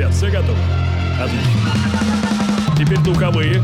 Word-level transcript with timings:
ребят, 0.00 0.14
все 0.14 0.30
готовы? 0.30 0.58
Отлично. 1.20 2.74
Теперь 2.78 2.98
духовые. 3.00 3.62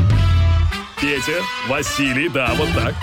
Петя, 1.01 1.41
Василий, 1.69 2.29
да, 2.29 2.51
вот 2.57 2.69
так. 2.75 2.95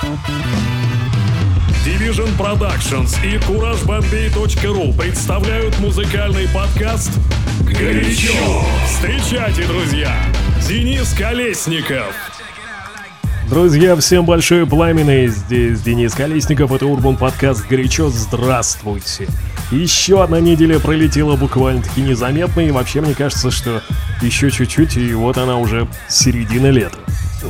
Division 1.85 2.29
Productions 2.37 3.17
и 3.25 3.37
CourageBombay.ru 3.37 4.97
представляют 4.97 5.77
музыкальный 5.79 6.47
подкаст 6.49 7.11
«Горячо». 7.65 8.63
Встречайте, 8.87 9.65
друзья, 9.65 10.15
Денис 10.67 11.13
Колесников. 11.13 12.13
Друзья, 13.49 13.95
всем 13.95 14.25
большое 14.25 14.65
пламенное. 14.65 15.27
Здесь 15.27 15.81
Денис 15.81 16.13
Колесников, 16.13 16.71
это 16.71 16.85
Урбан 16.85 17.17
подкаст 17.17 17.67
«Горячо». 17.67 18.09
Здравствуйте. 18.09 19.27
Еще 19.73 20.23
одна 20.23 20.39
неделя 20.39 20.79
пролетела 20.79 21.35
буквально-таки 21.35 22.01
незаметно, 22.01 22.61
и 22.61 22.69
вообще 22.69 23.01
мне 23.01 23.15
кажется, 23.15 23.49
что 23.49 23.81
еще 24.21 24.51
чуть-чуть, 24.51 24.97
и 24.97 25.15
вот 25.15 25.39
она 25.39 25.57
уже 25.57 25.87
середина 26.07 26.67
лета. 26.69 26.99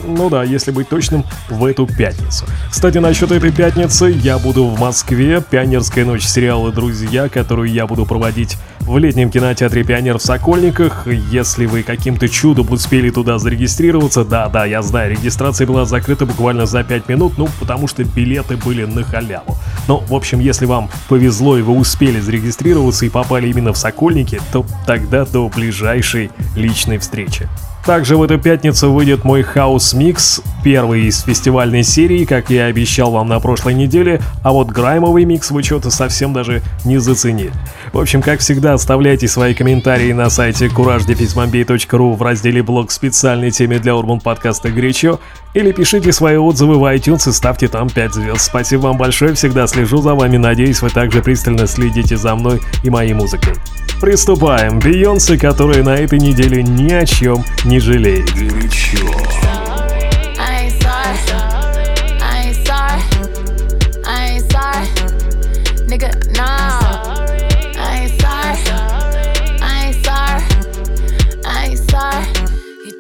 Ну 0.05 0.29
да, 0.29 0.43
если 0.43 0.71
быть 0.71 0.89
точным, 0.89 1.23
в 1.49 1.65
эту 1.65 1.85
пятницу. 1.87 2.45
Кстати, 2.69 2.97
насчет 2.97 3.31
этой 3.31 3.51
пятницы, 3.51 4.05
я 4.07 4.37
буду 4.37 4.65
в 4.65 4.79
Москве. 4.79 5.41
Пионерская 5.41 6.05
ночь 6.05 6.25
сериала 6.25 6.71
«Друзья», 6.71 7.29
которую 7.29 7.71
я 7.71 7.87
буду 7.87 8.05
проводить 8.05 8.57
в 8.81 8.97
летнем 8.97 9.31
кинотеатре 9.31 9.83
«Пионер» 9.83 10.17
в 10.17 10.21
Сокольниках. 10.21 11.07
Если 11.07 11.65
вы 11.65 11.83
каким-то 11.83 12.27
чудом 12.27 12.71
успели 12.71 13.09
туда 13.09 13.37
зарегистрироваться, 13.39 14.25
да-да, 14.25 14.65
я 14.65 14.81
знаю, 14.81 15.11
регистрация 15.11 15.65
была 15.65 15.85
закрыта 15.85 16.25
буквально 16.25 16.65
за 16.65 16.83
5 16.83 17.07
минут, 17.09 17.37
ну, 17.37 17.47
потому 17.59 17.87
что 17.87 18.03
билеты 18.03 18.57
были 18.57 18.85
на 18.85 19.03
халяву. 19.03 19.57
Но, 19.87 19.99
в 19.99 20.13
общем, 20.13 20.39
если 20.39 20.65
вам 20.65 20.89
повезло 21.07 21.57
и 21.57 21.61
вы 21.61 21.73
успели 21.73 22.19
зарегистрироваться 22.19 23.05
и 23.05 23.09
попали 23.09 23.49
именно 23.49 23.73
в 23.73 23.77
Сокольники, 23.77 24.41
то 24.51 24.65
тогда 24.85 25.25
до 25.25 25.47
ближайшей 25.49 26.31
личной 26.55 26.97
встречи. 26.97 27.47
Также 27.85 28.15
в 28.15 28.23
эту 28.23 28.39
пятницу 28.39 28.93
выйдет 28.93 29.25
мой 29.25 29.43
хаус 29.43 29.93
микс, 29.93 30.41
первый 30.63 31.07
из 31.07 31.21
фестивальной 31.21 31.83
серии, 31.83 32.23
как 32.23 32.49
я 32.49 32.65
обещал 32.65 33.11
вам 33.11 33.27
на 33.27 33.41
прошлой 33.41 33.73
неделе, 33.73 34.21
а 34.41 34.53
вот 34.53 34.69
граймовый 34.69 35.25
микс 35.25 35.51
вы 35.51 35.63
что-то 35.63 35.91
совсем 35.91 36.31
даже 36.31 36.61
не 36.85 36.97
заценили. 36.99 37.51
В 37.91 37.99
общем, 37.99 38.21
как 38.21 38.39
всегда, 38.39 38.73
оставляйте 38.73 39.27
свои 39.27 39.53
комментарии 39.53 40.13
на 40.13 40.29
сайте 40.29 40.67
courage 40.67 42.15
в 42.15 42.21
разделе 42.21 42.63
блог 42.63 42.89
специальной 42.89 43.51
теме 43.51 43.79
для 43.79 43.97
Урбан 43.97 44.21
подкаста 44.21 44.69
«Горячо» 44.69 45.19
или 45.53 45.73
пишите 45.73 46.13
свои 46.13 46.37
отзывы 46.37 46.79
в 46.79 46.83
iTunes 46.85 47.29
и 47.29 47.33
ставьте 47.33 47.67
там 47.67 47.89
5 47.89 48.13
звезд. 48.13 48.41
Спасибо 48.41 48.83
вам 48.83 48.97
большое, 48.97 49.33
всегда 49.33 49.67
слежу 49.67 49.97
за 49.97 50.15
вами, 50.15 50.37
надеюсь, 50.37 50.81
вы 50.81 50.89
также 50.89 51.21
пристально 51.21 51.67
следите 51.67 52.15
за 52.15 52.33
мной 52.35 52.61
и 52.83 52.89
моей 52.89 53.13
музыкой. 53.13 53.55
Приступаем. 54.03 54.81
Бейонсе, 54.81 55.37
которая 55.37 55.81
на 55.81 55.95
этой 55.95 56.19
неделе 56.19 56.61
ни 56.61 56.91
о 56.91 57.05
чем 57.05 57.45
не 57.63 57.79
жалеет. 57.79 58.29
Горячо. 58.33 58.97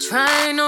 Trying 0.09 0.59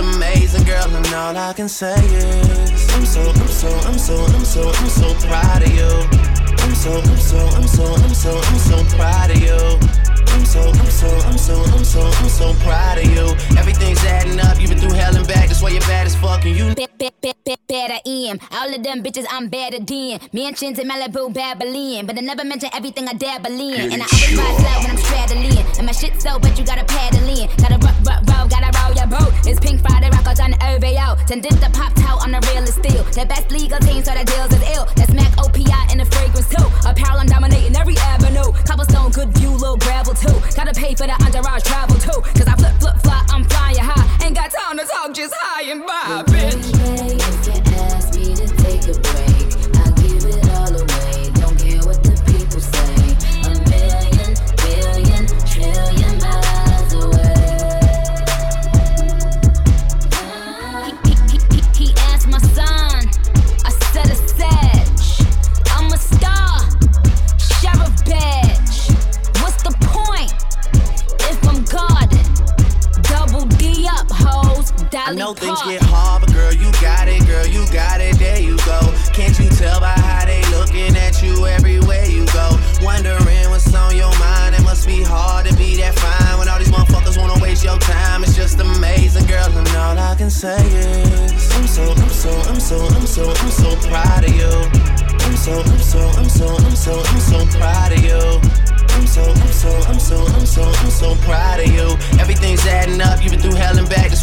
amazing, 0.00 0.64
girl, 0.64 0.88
and 0.94 1.06
all 1.14 1.36
I 1.36 1.52
can 1.52 1.68
say 1.68 1.94
is 1.94 2.90
I'm 2.94 3.04
so, 3.04 3.20
I'm 3.20 3.48
so, 3.48 3.68
I'm 3.68 3.98
so, 3.98 4.24
I'm 4.24 4.44
so, 4.44 4.68
I'm 4.68 4.88
so 4.88 5.14
proud 5.26 5.62
of 5.62 5.72
you. 5.72 5.90
I'm 6.58 6.74
so, 6.74 6.92
I'm 7.00 7.16
so, 7.18 7.38
I'm 7.38 7.66
so, 7.66 7.84
I'm 7.84 8.14
so, 8.14 8.36
I'm 8.36 8.58
so 8.58 8.96
proud 8.96 9.30
of 9.30 9.38
you. 9.38 9.99
I'm 10.40 10.46
so, 10.46 10.62
I'm 10.62 10.86
so, 10.86 11.06
I'm 11.06 11.36
so, 11.36 11.54
I'm 11.62 11.84
so, 11.84 12.00
I'm 12.00 12.28
so 12.30 12.54
proud 12.64 12.96
of 12.96 13.04
you. 13.04 13.26
Everything's 13.58 14.02
adding 14.06 14.40
up, 14.40 14.58
you've 14.58 14.70
been 14.70 14.78
through 14.78 14.94
hell 14.96 15.14
and 15.14 15.28
back, 15.28 15.48
that's 15.48 15.60
why 15.60 15.68
you're 15.68 15.82
bad 15.82 16.06
as 16.06 16.16
fuck 16.16 16.46
and 16.46 16.56
you. 16.56 16.74
Better 17.68 18.00
am. 18.06 18.38
All 18.50 18.74
of 18.74 18.82
them 18.82 19.02
bitches, 19.02 19.26
I'm 19.30 19.48
better 19.48 19.78
than. 19.78 20.18
Mansions 20.32 20.78
in 20.78 20.88
Malibu, 20.88 21.32
Babylon. 21.32 22.06
But 22.06 22.18
I 22.18 22.22
never 22.22 22.42
mention 22.42 22.70
everything 22.72 23.06
I 23.06 23.12
dabble 23.12 23.52
in. 23.52 23.92
And 23.92 24.02
I 24.02 24.06
always 24.10 24.36
ride 24.38 24.56
slow 24.58 24.76
when 24.80 24.90
I'm 24.90 24.96
straddling. 24.96 25.66
And 25.78 25.86
my 25.86 25.92
shit 25.92 26.20
so, 26.20 26.38
but 26.38 26.58
you 26.58 26.64
gotta 26.64 26.84
paddle 26.84 27.28
in. 27.28 27.48
Gotta 27.58 27.78
rock, 27.84 27.94
rock, 28.02 28.22
roll, 28.26 28.48
gotta 28.48 28.72
roll 28.80 28.92
your 28.96 29.06
boat. 29.06 29.32
It's 29.46 29.60
Pink 29.60 29.82
Friday, 29.82 30.10
records 30.10 30.40
on 30.40 30.50
the 30.50 30.58
OVO. 30.66 31.16
Tended 31.26 31.60
to 31.60 31.70
pop 31.70 31.92
out 32.08 32.24
on 32.24 32.32
the 32.32 32.40
real 32.50 32.66
steel. 32.66 33.04
The 33.14 33.26
best 33.26 33.50
legal 33.50 33.78
team, 33.78 34.02
so 34.02 34.14
the 34.14 34.24
deals 34.24 34.52
is 34.52 34.62
ill. 34.74 34.88
That's 34.96 35.12
Mac 35.12 35.30
OPI 35.38 35.92
in 35.92 35.98
the 35.98 36.06
fragrance 36.06 36.48
too. 36.48 36.66
Apparel, 36.88 37.20
I'm 37.20 37.26
dominating 37.26 37.76
every 37.76 37.96
avenue. 37.98 38.50
Cobblestone, 38.66 39.12
good 39.12 39.30
view, 39.38 39.50
little 39.50 39.76
gravel 39.78 40.14
too. 40.14 40.29
Gotta 40.54 40.74
pay 40.74 40.94
for 40.94 41.06
the 41.06 41.16
entourage 41.24 41.62
travel 41.62 41.96
too. 41.96 42.20
Cause 42.36 42.46
I 42.46 42.54
flip, 42.56 42.74
flip, 42.80 42.96
fly, 43.02 43.24
I'm 43.30 43.44
flying 43.44 43.76
high. 43.78 44.24
Ain't 44.24 44.36
got 44.36 44.50
time 44.50 44.78
to 44.78 44.84
talk, 44.84 45.14
just 45.14 45.34
high 45.36 45.70
and 45.70 45.86
by, 45.86 46.00
bitch. 74.90 75.08
I 75.08 75.14
know 75.14 75.32
things 75.32 75.62
get 75.62 75.82
hard, 75.82 76.22
but 76.22 76.32
girl, 76.32 76.52
you 76.52 76.70
got 76.80 77.08
it, 77.08 77.26
girl, 77.26 77.46
you 77.46 77.66
got 77.72 78.00
it, 78.00 78.18
there 78.18 78.40
you 78.40 78.56
go. 78.58 78.80
Can't 79.12 79.38
you 79.38 79.48
tell 79.50 79.80
by 79.80 79.94
how 79.96 80.24
they 80.24 80.42
looking 80.50 80.96
at 80.96 81.22
you 81.22 81.46
everywhere 81.46 82.04
you 82.06 82.26
go? 82.26 82.58
Wondering 82.82 83.50
what's 83.50 83.72
on 83.74 83.96
your 83.96 84.12
mind, 84.18 84.54
it 84.54 84.62
must 84.62 84.86
be 84.86 85.02
hard 85.02 85.46
to 85.46 85.54
be 85.56 85.76
that 85.76 85.98
fine 85.98 86.38
when 86.38 86.48
all 86.48 86.58
these 86.58 86.70
motherfuckers 86.70 87.18
wanna 87.18 87.40
waste 87.42 87.64
your 87.64 87.78
time. 87.78 88.22
It's 88.22 88.36
just 88.36 88.58
amazing, 88.60 89.26
girl, 89.26 89.46
and 89.46 89.68
all 89.76 89.98
I 89.98 90.14
can 90.16 90.30
say 90.30 90.58
is 90.58 91.50
I'm 91.54 91.66
so, 91.66 91.82
I'm 91.92 92.08
so, 92.10 92.30
I'm 92.48 92.60
so, 92.60 92.86
I'm 92.86 93.06
so, 93.06 93.30
I'm 93.30 93.50
so 93.50 93.76
proud 93.88 94.24
of 94.24 94.34
you. 94.34 94.50
I'm 95.30 95.36
so, 95.36 95.60
I'm 95.60 95.78
so, 95.78 96.00
I'm 96.18 96.28
so, 96.28 96.46
I'm 96.48 96.76
so, 96.76 97.02
I'm 97.04 97.20
so 97.20 97.46
proud 97.58 97.92
of 97.92 98.04
you. 98.04 98.40
I'm 99.00 99.06
so, 99.06 99.22
I'm 99.22 99.52
so, 99.52 99.70
I'm 99.88 99.98
so, 99.98 100.26
I'm 100.26 100.46
so, 100.46 100.62
I'm 100.62 100.90
so 100.90 101.14
proud 101.24 101.60
of 101.60 101.66
you. 101.66 101.96
Everything's 102.20 102.66
adding 102.66 103.00
up, 103.00 103.00
you've 103.00 103.00
been 103.00 103.08
through 103.08 103.09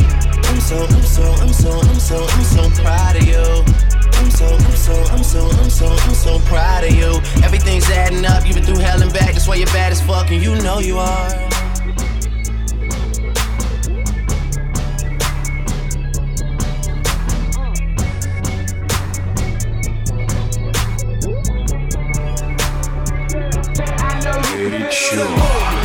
I'm 0.51 0.61
so, 0.61 0.85
I'm 0.85 1.03
so 1.03 1.23
I'm 1.23 1.53
so 1.53 1.71
I'm 1.71 2.01
so 2.01 2.27
I'm 2.29 2.45
so 2.45 2.83
proud 2.83 3.17
of 3.17 3.27
you. 3.27 3.90
I'm 4.21 4.31
so, 4.31 4.47
I'm 4.47 4.77
so, 4.77 4.93
I'm 4.93 5.25
so, 5.25 5.49
I'm 5.49 5.71
so, 5.71 5.87
I'm 5.87 6.15
so 6.15 6.39
proud 6.41 6.85
of 6.85 6.93
you. 6.93 7.21
Everything's 7.43 7.89
adding 7.89 8.27
up, 8.27 8.45
you've 8.45 8.55
been 8.55 8.65
through 8.65 8.79
hell 8.79 9.01
and 9.03 9.11
back, 9.15 9.33
that's 9.33 9.49
why 9.49 9.55
you're 9.55 9.67
bad 9.69 9.93
as 9.93 10.03
fuck, 10.03 10.31
and 10.31 10.43
you 10.43 10.55
know 10.57 10.79
you 10.79 10.99
are. 10.99 11.49
Sure. 24.91 25.80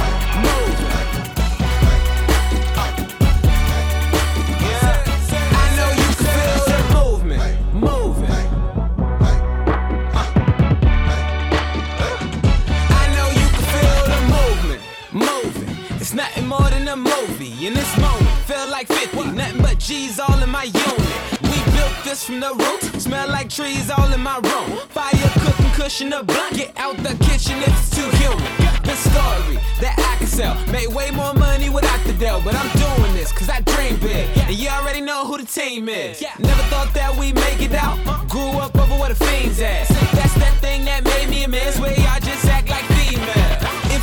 G's 19.86 20.20
all 20.20 20.42
in 20.42 20.50
my 20.50 20.64
unit. 20.64 21.42
We 21.44 21.62
built 21.78 21.94
this 22.04 22.26
from 22.26 22.40
the 22.40 22.56
roots, 22.56 23.04
smell 23.04 23.28
like 23.28 23.52
trees 23.52 23.92
all 23.92 24.12
in 24.12 24.20
my 24.20 24.38
room. 24.38 24.80
Fire 24.90 25.12
cooking, 25.38 25.70
cushion 25.76 26.12
a 26.12 26.24
blunt. 26.24 26.56
Get 26.56 26.74
out 26.76 26.98
the 26.98 27.14
kitchen 27.24 27.60
if 27.62 27.70
it's 27.70 27.92
too 27.92 28.10
humid. 28.18 28.42
The 28.82 28.96
story 28.96 29.62
that 29.82 29.94
I 30.00 30.18
can 30.18 30.26
sell. 30.26 30.56
Made 30.72 30.88
way 30.88 31.12
more 31.12 31.36
money 31.36 31.70
without 31.70 32.04
the 32.04 32.14
deal, 32.14 32.42
but 32.44 32.56
I'm 32.56 32.72
doing 32.80 33.14
this 33.14 33.32
cause 33.32 33.48
I 33.48 33.62
dream 33.62 34.00
big. 34.00 34.28
And 34.50 34.56
you 34.56 34.70
already 34.70 35.02
know 35.02 35.24
who 35.28 35.38
the 35.38 35.46
team 35.46 35.88
is. 35.88 36.20
Never 36.40 36.64
thought 36.74 36.92
that 36.96 37.16
we'd 37.16 37.36
make 37.36 37.62
it 37.62 37.74
out. 37.74 38.00
Grew 38.28 38.58
up 38.58 38.76
over 38.76 38.96
where 38.96 39.10
the 39.10 39.24
fiends 39.24 39.62
at. 39.62 39.88
That's 40.18 40.34
that 40.42 40.58
thing 40.62 40.84
that 40.86 41.04
made 41.04 41.30
me 41.30 41.44
a 41.44 41.48
mess 41.48 41.80
where 41.80 41.94
y'all 41.94 42.20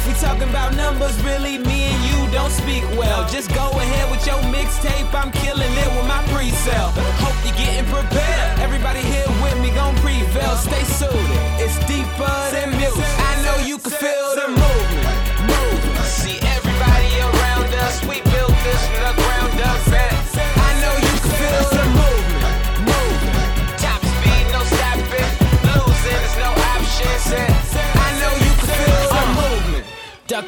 If 0.02 0.08
we 0.08 0.14
talking 0.14 0.48
about 0.50 0.74
numbers, 0.74 1.14
really 1.22 1.58
me 1.58 1.84
and 1.84 2.00
you 2.10 2.32
don't 2.32 2.50
speak 2.50 2.82
well. 2.98 3.22
Just 3.30 3.54
go 3.54 3.70
ahead 3.70 4.10
with 4.10 4.26
your 4.26 4.42
mixtape. 4.50 5.14
I'm 5.14 5.30
killing 5.30 5.70
it 5.70 5.88
with 5.94 6.08
my 6.08 6.20
pre-sale. 6.34 6.90
Hope 7.22 7.38
you're 7.46 7.54
getting 7.54 7.88
prepared. 7.88 8.58
Everybody 8.58 8.98
here 8.98 9.28
with 9.40 9.56
me 9.62 9.70
gon' 9.70 9.94
prevail. 10.02 10.56
Stay 10.56 10.82
suited. 10.98 11.38
It's 11.62 11.78
deeper 11.86 12.34
than 12.50 12.76
music. 12.78 13.06
I 13.30 13.42
know 13.44 13.64
you 13.64 13.78
can 13.78 13.92
feel 13.92 14.34
the 14.34 14.48
movement. 14.48 15.31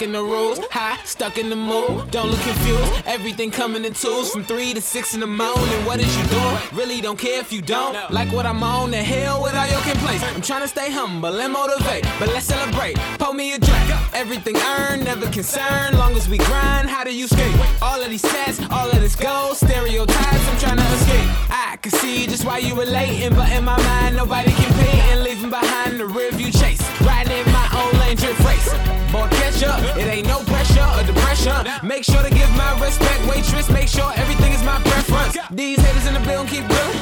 Ducking 0.04 0.20
the 0.20 0.22
rules, 0.22 0.58
high, 0.70 0.98
stuck 1.06 1.38
in 1.38 1.48
the 1.48 1.56
mood. 1.56 2.10
Don't 2.10 2.28
look 2.30 2.40
confused. 2.40 2.92
Everything 3.06 3.50
coming 3.50 3.86
in 3.86 3.94
twos 3.94 4.30
from 4.30 4.44
three 4.44 4.74
to 4.74 4.80
six 4.82 5.14
in 5.14 5.20
the 5.20 5.26
morning. 5.26 5.86
What 5.86 5.98
is 5.98 6.14
you 6.18 6.24
doing? 6.24 6.58
Really 6.74 7.00
don't 7.00 7.18
care 7.18 7.40
if 7.40 7.50
you 7.50 7.62
don't. 7.62 7.96
Like 8.10 8.30
what 8.30 8.44
I'm 8.44 8.62
on, 8.62 8.90
the 8.90 8.98
hell 8.98 9.42
with 9.42 9.54
all 9.54 9.66
your 9.66 9.80
complaints. 9.80 10.22
I'm 10.24 10.42
trying 10.42 10.60
to 10.60 10.68
stay 10.68 10.90
humble 10.90 11.40
and 11.40 11.54
motivate, 11.54 12.04
but 12.18 12.28
let's 12.28 12.44
celebrate. 12.44 12.98
Pour 13.18 13.32
me 13.32 13.54
a 13.54 13.58
drink. 13.58 13.88
Everything 14.12 14.58
earned, 14.58 15.04
never 15.04 15.26
concerned. 15.30 15.96
Long 15.96 16.12
as 16.12 16.28
we 16.28 16.36
grind, 16.36 16.90
how 16.90 17.02
do 17.02 17.16
you 17.16 17.26
skate? 17.26 17.56
All 17.80 17.98
of 17.98 18.10
these 18.10 18.20
tests, 18.20 18.62
all 18.70 18.90
of 18.90 19.00
this 19.00 19.16
gold, 19.16 19.56
stereotypes. 19.56 20.48
I'm 20.50 20.58
trying 20.58 20.76
to 20.76 20.88
escape. 20.96 21.28
I 21.48 21.78
can 21.80 21.92
see 21.92 22.26
just 22.26 22.44
why 22.44 22.58
you 22.58 22.74
relating, 22.78 23.34
but 23.34 23.50
in 23.52 23.64
my 23.64 23.78
mind, 23.78 24.16
nobody 24.16 24.52
can 24.52 24.70
pay 24.74 25.00
and 25.12 25.22
leaving 25.22 25.48
behind 25.48 25.98
the 25.98 26.04
rearview 26.04 26.52
chase. 26.60 26.82
Riding 27.00 27.23
you're 28.24 28.32
racing. 28.40 28.80
Boy, 29.12 29.28
catch 29.36 29.62
up. 29.64 29.84
It 29.98 30.08
ain't 30.08 30.26
no 30.26 30.38
pressure 30.44 30.80
or 30.96 31.04
depression. 31.04 31.52
Make 31.86 32.04
sure 32.04 32.22
to 32.22 32.30
give 32.30 32.48
my 32.56 32.72
respect, 32.80 33.20
waitress. 33.28 33.68
Make 33.68 33.88
sure 33.88 34.10
everything 34.16 34.54
is 34.54 34.62
my 34.64 34.80
preference. 34.80 35.36
These 35.50 35.78
haters 35.84 36.06
in 36.06 36.14
the 36.14 36.20
building 36.20 36.48
keep 36.48 36.66
real, 36.66 36.92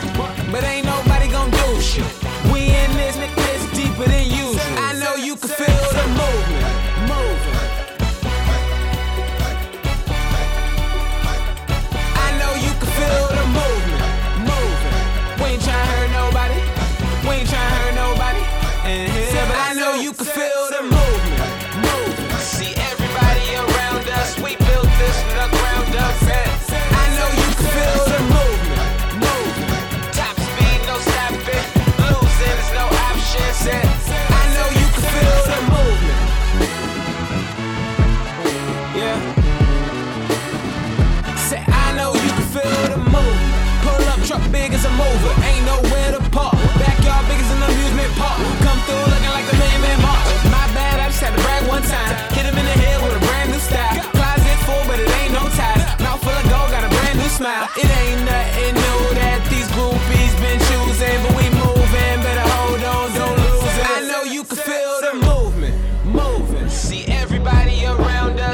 but 0.50 0.64
ain't 0.64 0.84
nobody 0.84 1.30
gonna 1.30 1.52
do 1.52 1.80
shit. 1.80 2.10
We 2.52 2.74
in 2.74 2.90
this, 2.98 3.14
this 3.16 3.62
deeper 3.70 4.10
than 4.10 4.26
usual. 4.26 4.58
I 4.82 4.98
know 4.98 5.14
you 5.14 5.36
can 5.36 5.48
feel 5.48 5.86
the 5.94 6.06
movement. 6.18 6.61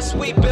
sweeping. 0.09 0.48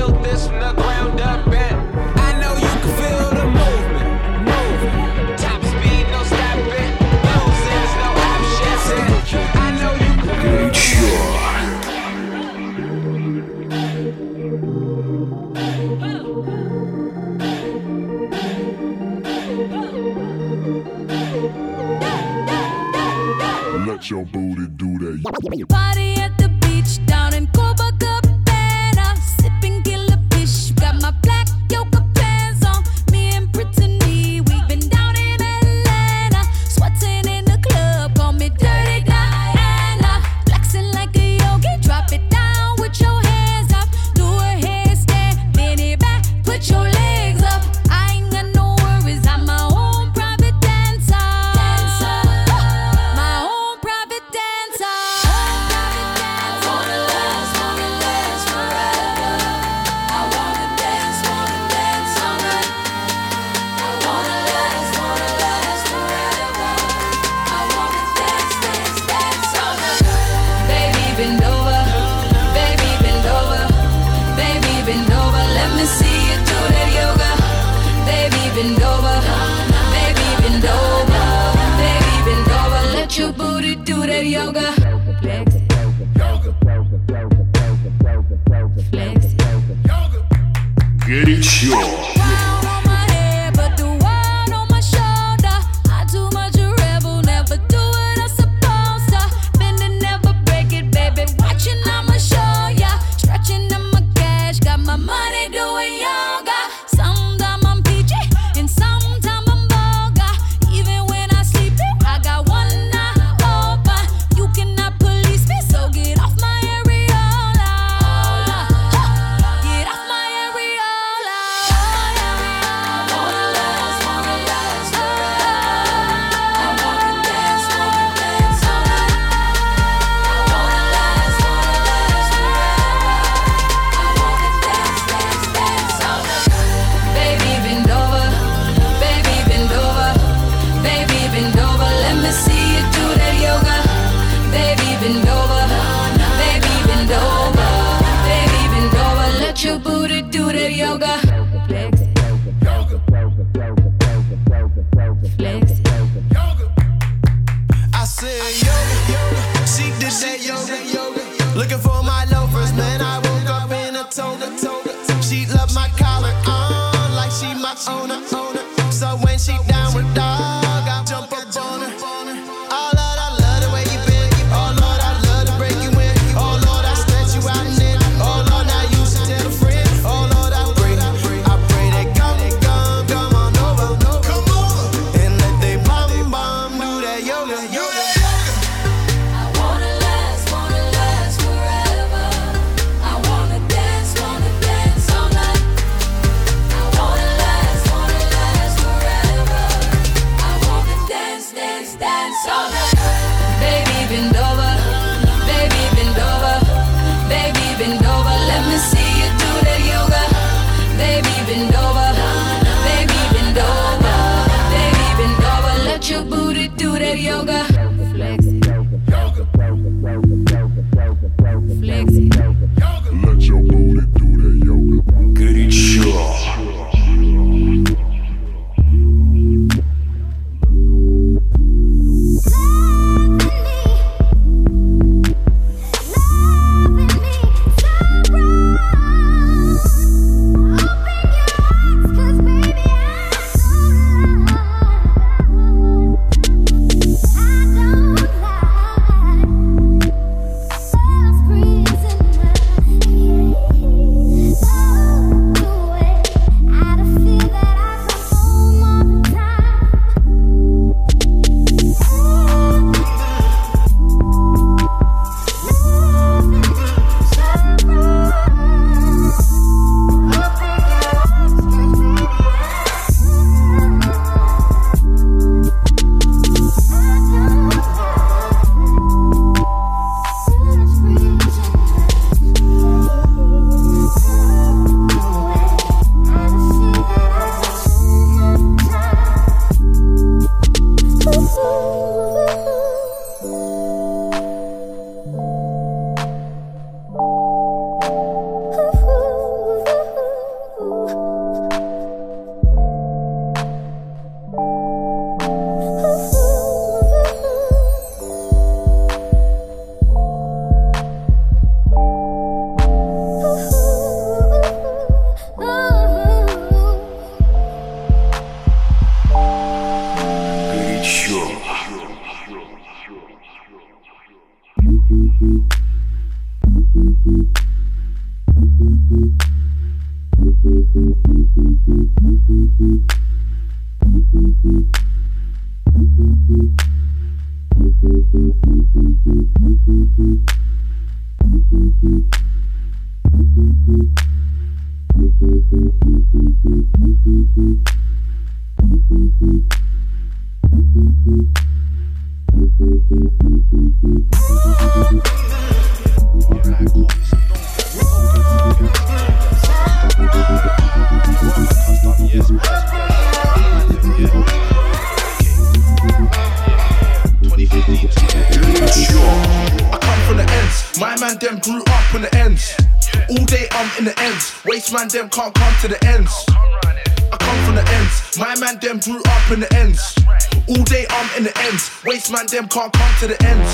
Waste 382.27 382.33
man 382.33 382.47
them 382.49 382.69
can't 382.69 382.93
come 382.93 383.15
to 383.21 383.29
the 383.29 383.47
ends. 383.47 383.71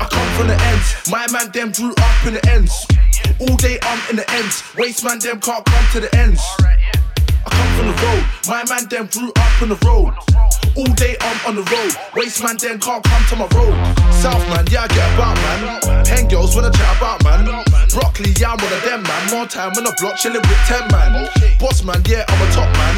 I 0.00 0.08
come 0.08 0.28
from 0.38 0.46
the 0.46 0.56
ends. 0.58 1.10
My 1.10 1.26
man 1.30 1.50
them 1.50 1.72
grew 1.72 1.92
up 1.92 2.26
in 2.26 2.32
the 2.32 2.50
ends. 2.50 2.86
All 3.38 3.54
day 3.56 3.78
I'm 3.82 4.00
in 4.08 4.16
the 4.16 4.30
ends. 4.30 4.62
Waste 4.78 5.04
man 5.04 5.18
them 5.18 5.40
can't 5.40 5.62
come 5.62 5.84
to 5.92 6.00
the 6.00 6.16
ends. 6.16 6.40
I 7.46 7.50
come 7.50 7.70
from 7.76 7.86
the 7.88 7.96
road. 8.04 8.24
My 8.48 8.64
man 8.68 8.88
them 8.88 9.06
grew 9.06 9.32
up 9.36 9.62
on 9.62 9.68
the 9.68 9.78
road. 9.86 10.12
All 10.76 10.92
day 10.94 11.16
I'm 11.20 11.38
on 11.46 11.54
the 11.56 11.66
road. 11.66 11.92
Waste 12.14 12.42
man 12.42 12.56
then 12.56 12.78
can't 12.78 13.02
come 13.02 13.24
to 13.30 13.36
my 13.36 13.48
road. 13.56 13.74
South 14.14 14.42
man, 14.48 14.64
yeah 14.70 14.84
I 14.84 14.88
get 14.88 15.08
about 15.14 15.36
man. 15.42 16.04
Pen 16.04 16.28
girls 16.28 16.54
wanna 16.54 16.70
chat 16.70 16.96
about 16.96 17.22
man. 17.24 17.44
Broccoli, 17.90 18.30
yeah 18.38 18.54
I'm 18.54 18.58
one 18.62 18.72
of 18.72 18.82
them 18.84 19.02
man. 19.02 19.22
More 19.30 19.46
time 19.46 19.72
on 19.76 19.84
the 19.84 19.94
block 19.98 20.16
chilling 20.16 20.42
with 20.42 20.62
ten 20.68 20.84
man. 20.92 21.28
Boss 21.58 21.82
man, 21.82 22.02
yeah 22.06 22.24
I'm 22.28 22.40
a 22.40 22.46
top 22.52 22.70
man. 22.76 22.94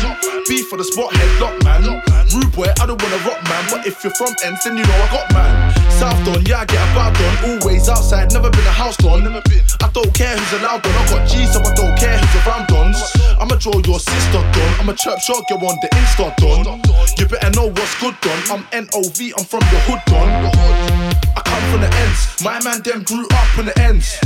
Beef 0.48 0.68
for 0.68 0.76
the 0.76 0.84
spot 0.84 1.12
headlock 1.14 1.62
man. 1.64 2.02
Rude 2.34 2.52
boy, 2.52 2.68
I 2.80 2.86
don't 2.86 3.00
wanna 3.00 3.20
rock 3.24 3.40
man. 3.48 3.64
But 3.70 3.86
if 3.86 4.02
you're 4.04 4.14
from 4.14 4.34
ends, 4.44 4.64
then 4.64 4.76
you 4.76 4.84
know 4.84 4.98
I 4.98 5.08
got 5.12 5.26
man. 5.32 5.52
South 5.96 6.18
Don, 6.24 6.44
yeah 6.44 6.60
I 6.60 6.64
get 6.66 6.82
about 6.92 7.14
Don. 7.16 7.62
Always 7.62 7.88
outside, 7.88 8.32
never 8.32 8.50
been 8.50 8.66
a 8.66 8.74
house 8.74 8.96
Don. 8.96 9.22
I 9.24 9.88
don't 9.92 10.12
care 10.14 10.36
who's 10.36 10.60
allowed 10.60 10.82
Don. 10.82 10.92
I 10.92 11.04
got 11.08 11.28
G, 11.28 11.46
so 11.46 11.60
I 11.60 11.72
don't 11.74 11.96
care 11.96 12.18
who's 12.18 12.46
around 12.46 12.66
Dons. 12.68 13.00
I'ma 13.40 13.56
draw 13.56 13.80
your 13.86 14.00
sister 14.00 14.31
Don. 14.32 14.44
I'm 14.80 14.88
a 14.88 14.94
chirp 14.94 15.18
shot, 15.20 15.44
go 15.48 15.56
on 15.56 15.76
the 15.82 15.88
Insta 15.92 16.34
Don. 16.36 16.80
You 17.18 17.26
better 17.28 17.50
know 17.50 17.68
what's 17.68 18.00
good 18.00 18.16
Don. 18.20 18.38
I'm 18.50 18.64
NOV, 18.72 19.18
I'm 19.36 19.44
from 19.44 19.60
the 19.60 19.78
hood 19.84 20.00
Don. 20.06 20.28
I 21.36 21.42
come 21.44 21.62
from 21.70 21.80
the 21.82 21.90
ends. 22.02 22.42
My 22.42 22.58
man 22.64 22.82
them 22.82 23.02
grew 23.04 23.26
up 23.30 23.58
in 23.58 23.66
the 23.66 23.78
ends. 23.78 24.18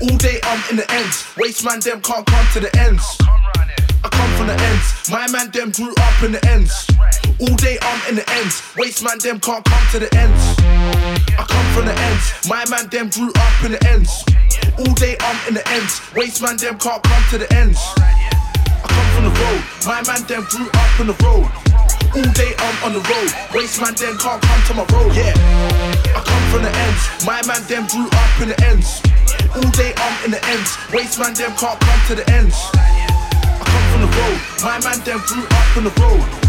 All 0.00 0.16
day 0.16 0.40
I'm 0.42 0.62
in 0.70 0.76
the 0.76 0.90
ends. 0.90 1.26
Waste 1.36 1.64
man 1.64 1.80
them 1.80 2.00
can't 2.00 2.26
come 2.26 2.46
to 2.54 2.60
the 2.60 2.74
ends. 2.80 3.04
I 4.02 4.08
come 4.08 4.30
from 4.36 4.46
the 4.46 4.56
ends. 4.56 5.10
My 5.10 5.28
man 5.28 5.50
them 5.50 5.70
grew 5.72 5.92
up 5.92 6.22
in 6.22 6.32
the 6.32 6.40
ends. 6.48 6.72
All 7.38 7.56
day 7.56 7.78
I'm 7.82 8.08
in 8.08 8.16
the 8.16 8.30
ends. 8.40 8.62
Waste 8.76 9.04
man 9.04 9.18
them 9.18 9.40
can't 9.40 9.64
come 9.64 9.86
to 9.92 9.98
the 9.98 10.08
ends. 10.16 10.42
I 11.36 11.44
come 11.44 11.66
from 11.76 11.84
the 11.84 11.94
ends. 11.94 12.48
My 12.48 12.64
man 12.70 12.88
them 12.88 13.10
grew 13.10 13.28
up 13.28 13.64
in 13.64 13.72
the 13.72 13.80
ends. 13.92 14.24
All 14.78 14.94
day 14.94 15.16
I'm 15.20 15.48
in 15.48 15.54
the 15.54 15.68
ends. 15.68 16.00
Waste 16.16 16.40
man 16.40 16.56
them 16.56 16.78
can't 16.78 17.02
come 17.02 17.24
to 17.30 17.38
the 17.38 17.52
ends. 17.54 17.78
Road. 19.40 19.60
My 19.86 20.00
man 20.06 20.22
them 20.28 20.44
grew 20.48 20.68
up 20.68 21.00
on 21.00 21.06
the 21.08 21.16
road. 21.24 21.48
All 22.16 22.30
day 22.34 22.52
I'm 22.58 22.76
on 22.84 22.92
the 22.92 23.02
road. 23.06 23.30
Waste 23.54 23.80
man 23.80 23.94
them 23.94 24.18
can't 24.18 24.42
come 24.42 24.62
to 24.68 24.74
my 24.74 24.84
road. 24.92 25.14
Yeah. 25.14 25.34
I 26.14 26.20
come 26.20 26.44
from 26.50 26.62
the 26.66 26.72
ends. 26.72 27.02
My 27.24 27.40
man 27.46 27.62
them 27.68 27.86
grew 27.86 28.08
up 28.08 28.32
in 28.42 28.48
the 28.52 28.58
ends. 28.66 29.00
All 29.56 29.70
day 29.72 29.92
I'm 29.96 30.16
in 30.24 30.30
the 30.32 30.42
ends. 30.50 30.76
Waste 30.92 31.18
man 31.18 31.34
them 31.34 31.52
can't 31.56 31.78
come 31.80 32.00
to 32.08 32.14
the 32.14 32.26
ends. 32.32 32.56
I 32.74 33.64
come 33.64 33.86
from 33.92 34.00
the 34.04 34.10
road. 34.18 34.38
My 34.62 34.76
man 34.84 34.98
them 35.04 35.20
grew 35.26 35.44
up 35.44 35.76
on 35.76 35.84
the 35.84 35.94
road. 36.00 36.39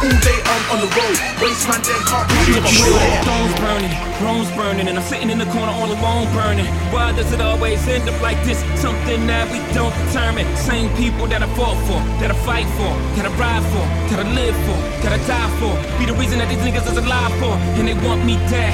All 0.00 0.08
day 0.24 0.40
I'm 0.48 0.64
on 0.72 0.78
the 0.80 0.88
road. 0.96 1.16
Waste 1.44 1.68
them 1.68 1.76
can't 2.08 2.24
to 2.24 2.60
my 2.64 2.72
road. 2.72 3.20
Stones 3.20 3.54
burning, 3.60 3.92
rooms 4.24 4.50
burning, 4.56 4.88
and 4.88 4.96
I'm 4.96 5.04
sitting 5.04 5.28
in 5.28 5.36
the 5.36 5.44
corner 5.52 5.72
all 5.76 5.92
alone 5.92 6.24
burning. 6.32 6.64
Why 6.88 7.12
does 7.12 7.30
it 7.34 7.40
always 7.42 7.86
end 7.86 8.08
up 8.08 8.16
like 8.22 8.40
this? 8.48 8.64
Something 8.80 9.26
that 9.26 9.44
we 9.52 9.60
don't 9.76 9.92
determine. 10.08 10.48
Same 10.56 10.88
people 10.96 11.26
that 11.28 11.42
I 11.42 11.48
fought 11.52 11.76
for, 11.84 12.00
that 12.16 12.30
I 12.32 12.36
fight 12.48 12.64
for, 12.80 12.88
that 13.20 13.28
I 13.28 13.32
ride 13.36 13.64
for, 13.68 13.84
that 14.08 14.24
I 14.24 14.26
live 14.32 14.56
for, 14.64 14.78
that 15.04 15.12
I 15.12 15.20
die 15.28 15.52
for. 15.60 15.76
Be 16.00 16.06
the 16.08 16.16
reason 16.16 16.38
that 16.38 16.48
these 16.48 16.64
niggas 16.64 16.88
is 16.88 16.96
alive 16.96 17.36
for, 17.36 17.52
and 17.76 17.84
they 17.86 17.92
want 17.92 18.24
me 18.24 18.40
dead. 18.48 18.72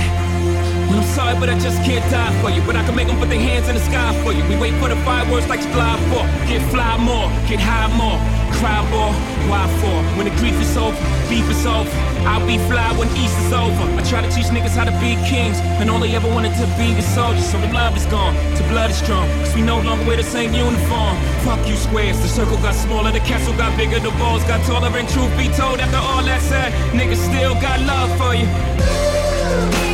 I'm 0.96 1.02
sorry, 1.12 1.34
but 1.38 1.50
I 1.50 1.58
just 1.58 1.82
can't 1.82 2.06
die 2.10 2.32
for 2.40 2.50
you. 2.50 2.62
But 2.62 2.76
I 2.76 2.84
can 2.86 2.94
make 2.94 3.08
them 3.08 3.18
put 3.18 3.28
their 3.28 3.42
hands 3.42 3.68
in 3.68 3.74
the 3.74 3.82
sky 3.82 4.14
for 4.22 4.32
you. 4.32 4.46
We 4.48 4.56
wait 4.56 4.74
for 4.80 4.88
the 4.88 4.96
fireworks 5.02 5.48
like 5.48 5.60
July 5.60 5.98
4. 6.14 6.22
Get 6.48 6.62
fly 6.70 6.96
more, 6.96 7.28
get 7.50 7.60
high 7.60 7.90
more, 7.98 8.16
cry 8.59 8.80
more. 8.90 9.12
Why 9.50 9.66
for? 9.80 9.96
When 10.16 10.26
the 10.28 10.35
grief 10.40 10.59
is 10.61 10.76
over, 10.76 10.96
beef 11.28 11.48
is 11.50 11.66
over. 11.66 11.90
I'll 12.26 12.44
be 12.46 12.59
fly 12.66 12.90
when 12.98 13.09
East 13.16 13.38
is 13.46 13.52
over. 13.52 13.85
I 13.98 14.02
try 14.02 14.20
to 14.20 14.30
teach 14.30 14.46
niggas 14.46 14.74
how 14.74 14.85
to 14.85 14.96
be 14.98 15.14
kings, 15.28 15.59
and 15.80 15.90
all 15.90 16.00
they 16.00 16.14
ever 16.14 16.28
wanted 16.28 16.54
to 16.59 16.66
be 16.76 16.94
was 16.94 17.06
soldiers. 17.06 17.48
So 17.50 17.61
the 17.61 17.72
love 17.72 17.96
is 17.96 18.06
gone, 18.06 18.35
the 18.56 18.66
blood 18.68 18.90
is 18.90 18.98
strong. 18.98 19.28
Cause 19.40 19.54
we 19.54 19.62
no 19.62 19.80
longer 19.80 20.04
wear 20.06 20.16
the 20.16 20.24
same 20.24 20.52
uniform. 20.52 21.16
Fuck 21.46 21.66
you 21.68 21.76
squares, 21.76 22.18
the 22.20 22.28
circle 22.28 22.56
got 22.59 22.74
smaller, 22.74 23.12
the 23.12 23.20
castle 23.20 23.56
got 23.56 23.76
bigger, 23.76 24.00
the 24.00 24.11
walls 24.18 24.42
got 24.44 24.64
taller. 24.66 24.90
And 24.96 25.09
truth 25.09 25.30
be 25.38 25.48
told, 25.54 25.78
after 25.80 25.98
all 25.98 26.22
that 26.24 26.42
said, 26.42 26.72
niggas 26.92 27.22
still 27.30 27.54
got 27.54 27.80
love 27.80 28.11
for 28.18 28.35
you. 28.35 29.86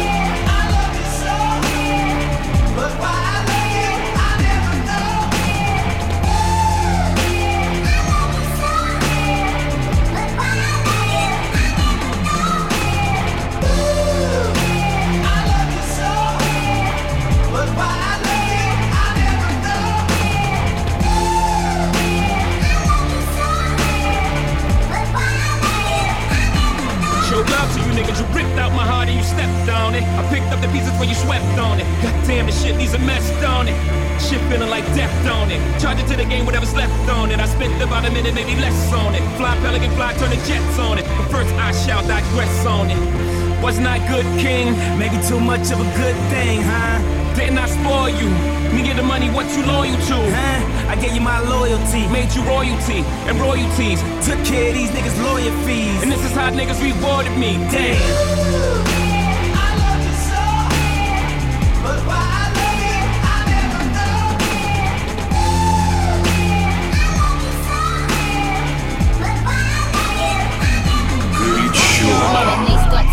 Stepped 29.62 29.79
on 29.79 29.94
it. 29.94 30.03
I 30.03 30.22
picked 30.29 30.46
up 30.53 30.61
the 30.61 30.68
pieces 30.68 30.92
when 30.98 31.09
you 31.09 31.14
swept 31.14 31.59
on 31.59 31.81
it. 31.81 31.87
God 32.03 32.14
damn, 32.27 32.46
the 32.46 32.53
shit 32.53 32.77
needs 32.77 32.94
a 32.94 32.98
mess 32.98 33.31
on 33.44 33.68
it. 33.68 33.77
Shit 34.20 34.40
feeling 34.51 34.70
like 34.70 34.85
death 34.94 35.12
on 35.27 35.51
it. 35.51 35.61
Charge 35.81 36.01
it 36.01 36.07
to 36.09 36.16
the 36.16 36.25
game, 36.25 36.46
whatever's 36.46 36.75
left 36.75 37.11
on 37.11 37.31
it. 37.31 37.38
I 37.38 37.46
spent 37.46 37.81
about 37.83 38.05
a 38.05 38.11
minute, 38.11 38.35
maybe 38.35 38.55
less 38.57 38.92
on 38.92 39.14
it. 39.14 39.22
Fly 39.37 39.57
pelican 39.59 39.90
fly, 39.92 40.14
turn 40.14 40.31
the 40.31 40.40
jets 40.46 40.79
on 40.79 40.98
it. 40.98 41.05
But 41.16 41.29
first 41.31 41.53
I 41.55 41.72
shall 41.72 42.03
digress 42.07 42.66
on 42.66 42.90
it. 42.90 43.62
Wasn't 43.62 43.87
I 43.87 43.98
good 44.09 44.27
king? 44.40 44.75
Maybe 44.98 45.16
too 45.29 45.40
much 45.40 45.70
of 45.70 45.79
a 45.81 45.88
good 45.96 46.16
thing, 46.31 46.62
huh? 46.62 46.98
Didn't 47.37 47.59
I 47.59 47.66
spoil 47.66 48.11
you? 48.11 48.29
Me 48.75 48.83
get 48.83 48.96
the 48.96 49.03
money, 49.03 49.31
what 49.31 49.46
you 49.57 49.64
loyal 49.64 49.94
to? 49.94 50.18
Huh? 50.18 50.90
I 50.90 50.96
gave 50.96 51.14
you 51.14 51.20
my 51.20 51.40
loyalty, 51.40 52.09
made 52.09 52.33
you 52.35 52.42
royalty 52.42 53.05
and 53.29 53.38
royalties. 53.40 54.01
Took 54.27 54.42
care 54.44 54.68
of 54.68 54.75
these 54.75 54.90
niggas' 54.90 55.16
lawyer 55.22 55.53
fees. 55.64 56.03
And 56.03 56.11
this 56.11 56.25
is 56.25 56.33
how 56.33 56.51
niggas 56.51 56.81
rewarded 56.83 57.37
me. 57.38 57.55
Damn. 57.70 58.62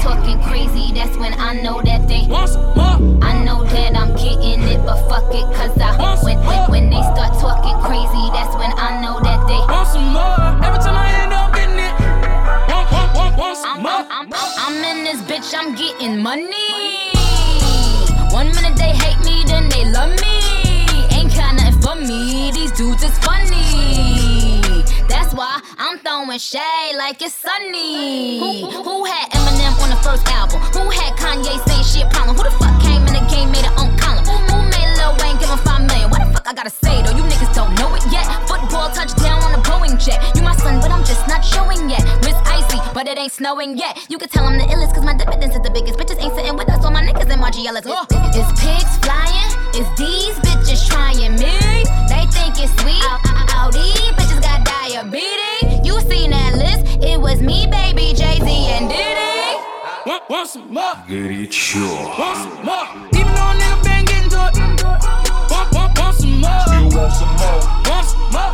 Talking 0.02 0.42
crazy, 0.42 0.94
that's 0.94 1.16
when 1.18 1.34
I 1.34 1.62
know 1.62 1.82
that 1.82 2.08
they 2.08 2.26
Want 2.28 2.50
some 2.50 2.66
more? 2.76 3.24
I 3.24 3.44
know 3.44 3.64
that 3.64 3.96
I'm 3.96 4.16
getting 4.16 4.64
it, 4.64 4.80
but 4.86 4.98
fuck 5.10 5.34
it, 5.34 5.46
cause 5.56 5.76
I 5.80 5.90
when, 6.24 6.38
when, 6.46 6.72
when 6.72 6.90
they 6.90 7.02
start 7.02 7.34
talking 7.40 7.78
crazy, 7.84 8.24
that's 8.32 8.56
when 8.56 8.72
I 8.76 9.02
know 9.02 9.20
that 9.20 9.48
they 9.48 9.60
Want 9.72 9.88
some 9.88 10.14
more? 10.14 10.40
Every 10.64 10.80
time 10.80 10.96
I 10.96 11.08
end 11.24 11.34
up 11.34 11.54
getting 11.54 11.80
it. 11.80 11.94
Want, 12.72 12.92
want, 12.92 13.16
want, 13.16 13.38
want 13.38 13.58
some 13.58 13.78
I'm, 13.78 13.84
more? 13.84 14.04
I'm, 14.10 14.28
I'm, 14.32 14.52
I'm 14.58 14.98
in 14.98 15.04
this 15.04 15.22
bitch, 15.28 15.54
I'm 15.58 15.76
getting 15.76 16.22
money. 16.22 16.72
One 18.32 18.48
minute 18.56 18.78
they 18.78 18.94
hate 18.96 19.20
me, 19.26 19.44
then 19.48 19.68
they 19.70 19.86
love 19.92 20.12
me. 20.22 20.36
Ain't 21.18 21.36
got 21.36 21.56
nothing 21.56 21.82
for 21.82 21.96
me, 21.96 22.52
these 22.52 22.72
dudes 22.72 23.04
is 23.04 23.18
funny. 23.20 24.69
That's 25.10 25.34
why 25.34 25.60
I'm 25.78 25.98
throwing 26.00 26.38
shade 26.40 26.96
like 26.98 27.22
it's 27.22 27.34
sunny. 27.34 28.40
Who, 28.40 28.70
who 28.86 29.06
had 29.06 29.30
Eminem 29.32 29.74
on 29.82 29.90
the 29.90 30.00
first 30.06 30.26
album? 30.30 30.62
Who 30.78 30.90
had 30.90 31.18
Kanye 31.18 31.58
saying 31.68 31.84
shit 31.84 32.08
problem? 32.14 32.38
Who 32.38 32.44
the 32.44 32.56
fuck 32.62 32.78
came 32.82 33.02
in 33.10 33.14
the 33.18 33.26
game, 33.28 33.52
made 33.52 33.66
it 33.66 33.74
on 33.76 33.98
column? 33.98 34.24
Who 34.24 34.58
made 34.70 34.90
Lil 35.02 35.18
Wayne 35.20 35.38
give 35.42 35.50
him 35.50 35.58
five 35.66 35.82
million? 35.82 36.10
What 36.14 36.22
the 36.22 36.30
fuck 36.32 36.48
I 36.48 36.54
gotta 36.54 36.70
say 36.70 37.02
though? 37.02 37.18
You 37.18 37.24
niggas 37.26 37.54
don't 37.58 37.74
know 37.82 37.90
it 37.98 38.06
yet. 38.14 38.26
Football 38.48 38.90
touchdown 38.94 39.42
on 39.42 39.58
a 39.58 39.62
Boeing 39.66 39.98
jet. 39.98 40.22
You 40.38 40.42
my 40.46 40.56
son, 40.56 40.80
but 40.80 40.92
I'm 40.92 41.04
just 41.04 41.28
not 41.28 41.44
showing 41.44 41.90
yet. 41.90 42.06
Miss 42.22 42.38
Icy, 42.46 42.78
but 42.94 43.08
it 43.08 43.18
ain't 43.18 43.34
snowing 43.34 43.78
yet. 43.78 43.98
You 44.10 44.18
can 44.18 44.30
tell 44.30 44.46
I'm 44.46 44.58
the 44.58 44.66
illest, 44.70 44.94
cause 44.94 45.04
my 45.04 45.18
dividends 45.18 45.56
is 45.58 45.62
the 45.62 45.72
biggest. 45.74 45.98
Bitches 45.98 46.22
ain't 46.22 46.36
sitting 46.38 46.56
with 46.56 46.70
us, 46.70 46.86
all 46.86 46.92
my 46.92 47.02
niggas 47.02 47.30
and 47.34 47.42
Margiela's. 47.42 47.86
Uh. 47.90 48.06
It's 48.38 48.52
pigs 48.62 48.94
flying, 49.02 49.50
it's 49.74 49.90
these 49.98 50.38
bitches 50.46 50.86
trying 50.86 51.34
me. 51.42 51.58
They 52.08 52.30
think 52.30 52.62
it's 52.62 52.70
sweet. 52.82 53.02
All 53.58 53.72
these 53.74 54.14
bitches 54.14 54.29
got 54.89 54.91
diabetes. 54.91 55.87
You 55.87 56.01
seen 56.01 56.31
that 56.31 56.55
list? 56.57 57.03
It 57.03 57.21
was 57.21 57.41
me, 57.41 57.67
baby, 57.67 58.15
Jay 58.15 58.39
Z, 58.39 58.49
and 58.49 58.89
Diddy. 58.89 59.25
Want, 60.07 60.29
want 60.29 60.49
some 60.49 60.73
more? 60.73 60.95
Горячо. 61.09 62.19
Want 62.19 62.39
some 62.39 62.65
more? 62.65 62.87
Even 63.19 63.35
though 63.35 63.51
a 63.51 63.55
nigga 63.55 63.85
been 63.85 64.05
getting 64.05 64.31
to 64.31 64.41
it. 64.49 64.85
Want, 65.51 65.73
want, 65.73 65.99
want 65.99 66.17
some 66.17 66.41
more? 66.41 66.65
You 66.69 66.89
want 66.97 67.13
some 67.13 67.35
more? 67.41 67.61
Want 67.89 68.07
some 68.07 68.31
more? 68.33 68.53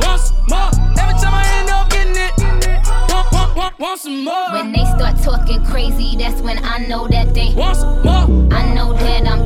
Want 0.00 0.20
some 0.20 0.46
more? 0.48 0.70
Every 1.00 1.16
time 1.20 1.34
I 1.34 1.44
end 1.60 1.70
up 1.70 1.90
getting 1.90 2.16
it. 2.16 2.32
Want, 3.12 3.32
want, 3.32 3.56
want, 3.56 3.78
want 3.78 4.00
some 4.00 4.24
more? 4.24 4.52
When 4.52 4.72
they 4.72 4.84
start 4.96 5.16
talking 5.22 5.64
crazy, 5.64 6.16
that's 6.16 6.40
when 6.40 6.58
I 6.64 6.78
know 6.86 7.06
that 7.08 7.34
they. 7.34 7.52
Want 7.54 7.76
some 7.76 8.02
more? 8.02 8.52
I 8.52 8.72
know 8.74 8.92
that 8.94 9.26
I'm 9.26 9.44
getting 9.44 9.45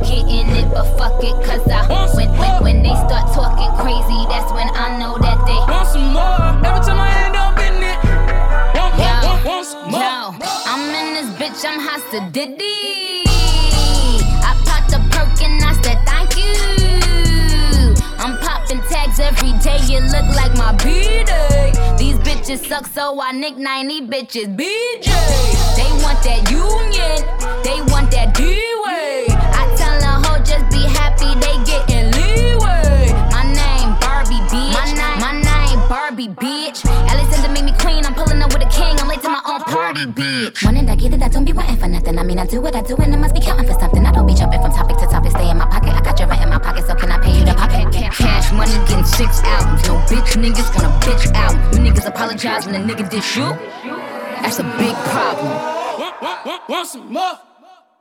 but 0.72 0.84
fuck 0.96 1.22
it, 1.22 1.36
cause 1.44 1.66
I. 1.68 1.86
When, 2.16 2.28
when, 2.38 2.62
when 2.62 2.82
they 2.82 2.94
start 3.06 3.32
talking 3.32 3.70
crazy, 3.78 4.20
that's 4.28 4.50
when 4.52 4.68
I 4.74 4.98
know 4.98 5.18
that 5.18 5.38
they. 5.46 5.58
Want 5.70 5.88
some 5.88 6.12
more? 6.12 6.66
Every 6.66 6.80
time 6.84 7.00
I 7.00 7.10
end 7.24 7.36
up 7.36 7.58
in 7.60 7.76
it. 7.82 7.98
Want, 8.76 8.92
want, 8.98 9.24
want, 9.24 9.44
want 9.44 9.66
some 9.66 9.90
more? 9.90 10.00
Yo, 10.00 10.32
I'm 10.66 10.82
in 10.94 11.14
this 11.14 11.30
bitch, 11.38 11.64
I'm 11.64 11.78
hasta 11.80 12.20
Diddy. 12.32 13.24
I 14.42 14.52
popped 14.66 14.92
a 14.92 15.00
perk 15.12 15.40
and 15.42 15.62
I 15.62 15.72
said 15.82 16.00
thank 16.08 16.36
you. 16.36 17.94
I'm 18.18 18.38
popping 18.38 18.80
tags 18.88 19.18
every 19.20 19.52
day, 19.60 19.80
it 19.96 20.04
look 20.12 20.28
like 20.36 20.54
my 20.56 20.72
B-day. 20.82 21.72
These 21.98 22.16
bitches 22.20 22.66
suck, 22.66 22.86
so 22.86 23.20
I 23.20 23.32
nick 23.32 23.56
90 23.56 24.06
bitches 24.08 24.56
BJ. 24.56 25.10
They 25.76 25.90
want 26.02 26.22
that 26.22 26.50
union, 26.50 27.18
they 27.64 27.80
want 27.92 28.10
that 28.12 28.34
D-way. 28.34 29.26
I 29.28 29.74
tell 29.76 29.81
a 29.81 29.81
hoe 29.81 29.81
just 30.44 30.66
be 30.70 30.82
happy, 30.98 31.30
they 31.40 31.56
getting 31.64 32.10
leeway. 32.12 33.10
My 33.30 33.42
name 33.46 33.94
Barbie, 34.00 34.42
bitch. 34.50 34.72
My 34.74 34.86
name, 34.92 35.18
my 35.20 35.32
name 35.40 35.80
Barbie, 35.88 36.28
bitch. 36.28 36.84
Alexander 37.08 37.50
made 37.52 37.64
me 37.64 37.74
queen, 37.78 38.04
I'm 38.04 38.14
pulling 38.14 38.42
up 38.42 38.52
with 38.52 38.62
a 38.62 38.70
king, 38.70 38.98
I'm 39.00 39.08
late 39.08 39.22
to 39.22 39.28
my 39.28 39.42
own 39.46 39.60
party, 39.62 40.06
bitch. 40.06 40.64
One 40.64 40.76
and 40.76 40.90
I 40.90 40.96
get 40.96 41.14
it, 41.14 41.22
I 41.22 41.28
don't 41.28 41.44
be 41.44 41.52
waiting 41.52 41.76
for 41.76 41.88
nothing. 41.88 42.18
I 42.18 42.22
mean, 42.22 42.38
I 42.38 42.46
do 42.46 42.60
what 42.60 42.74
I 42.74 42.82
do, 42.82 42.96
and 42.96 43.14
I 43.14 43.16
must 43.16 43.34
be 43.34 43.40
counting 43.40 43.66
for 43.66 43.78
something. 43.78 44.04
I 44.04 44.12
don't 44.12 44.26
be 44.26 44.34
jumping 44.34 44.60
from 44.60 44.72
topic 44.72 44.96
to 44.98 45.06
topic, 45.06 45.30
stay 45.30 45.50
in 45.50 45.58
my 45.58 45.66
pocket. 45.66 45.94
I 45.94 46.00
got 46.00 46.18
your 46.18 46.28
rent 46.28 46.42
in 46.42 46.48
my 46.48 46.58
pocket, 46.58 46.86
so 46.86 46.94
can 46.94 47.10
I 47.10 47.18
pay 47.18 47.38
you 47.38 47.44
to 47.46 47.54
pop 47.54 47.70
it? 47.72 47.92
Cash 48.12 48.52
money 48.52 48.72
getting 48.86 49.04
six 49.04 49.42
albums. 49.42 49.86
No 49.88 49.96
bitch 50.10 50.36
niggas 50.36 50.68
want 50.74 50.86
a 50.86 51.06
bitch 51.06 51.32
album. 51.34 51.84
You 51.84 51.90
niggas 51.90 52.06
apologize 52.06 52.66
when 52.66 52.74
a 52.74 52.78
nigga 52.84 53.08
dish 53.08 53.36
you. 53.36 53.48
That's 54.42 54.58
a 54.58 54.64
big 54.76 54.94
problem. 55.12 55.46
Want, 56.00 56.22
want, 56.22 56.46
want, 56.46 56.68
want 56.68 56.88
some 56.88 57.12
more? 57.12 57.38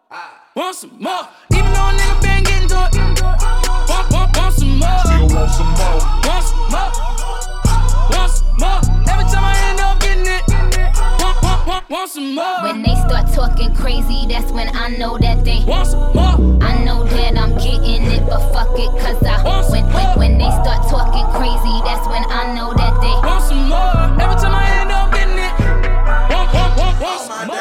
Ah. 0.10 0.41
Want 0.54 0.76
some 0.76 0.92
more? 1.00 1.30
Even 1.54 1.72
though 1.72 1.88
a 1.88 1.94
nigga 1.96 2.22
been 2.22 2.44
getting 2.44 2.68
to 2.68 2.90
it. 2.92 3.22
Want, 3.24 4.12
want, 4.12 4.36
want 4.36 4.54
some 4.54 4.80
more? 4.84 5.00
You 5.16 5.24
want 5.32 5.48
some 5.48 5.72
more? 5.80 5.96
Want 6.28 6.44
some 6.44 6.68
more? 6.68 6.92
Want 8.12 8.32
some 8.36 8.58
more? 8.60 8.82
Every 9.08 9.24
time 9.32 9.48
I 9.48 9.56
end 9.72 9.80
up 9.80 9.96
getting 10.04 10.28
it. 10.28 10.44
Want, 11.24 11.42
want, 11.42 11.68
want, 11.68 11.90
want 11.90 12.12
some 12.12 12.36
more? 12.36 12.64
When 12.64 12.84
they 12.84 12.96
start 13.08 13.32
talking 13.32 13.74
crazy, 13.74 14.28
that's 14.28 14.52
when 14.52 14.76
I 14.76 14.90
know 14.98 15.18
that 15.20 15.46
they. 15.46 15.64
Want 15.64 15.88
some 15.88 16.12
more? 16.12 16.36
I 16.62 16.84
know 16.84 17.06
that 17.06 17.38
I'm 17.38 17.56
getting 17.56 18.12
it, 18.12 18.28
but 18.28 18.44
fuck 18.52 18.76
it, 18.76 18.92
cause 19.00 19.24
I. 19.24 19.40
When, 19.72 19.86
when, 19.94 20.20
when 20.20 20.38
they 20.38 20.52
start 20.52 20.84
talking 20.92 21.32
crazy, 21.32 21.80
that's 21.88 22.04
when 22.12 22.28
I 22.28 22.52
know 22.54 22.74
that 22.76 23.00
they. 23.00 23.16
Want 23.24 23.42
some 23.48 23.70
more? 23.72 24.20
Every 24.20 24.36
time 24.36 24.52
I 24.52 24.68
end 24.84 24.92
up 24.92 25.14
getting 25.16 25.40
it. 25.40 25.54
Want, 26.28 26.54
want, 26.54 26.76
want, 26.76 27.00
want 27.00 27.22
some 27.24 27.48
more? 27.48 27.61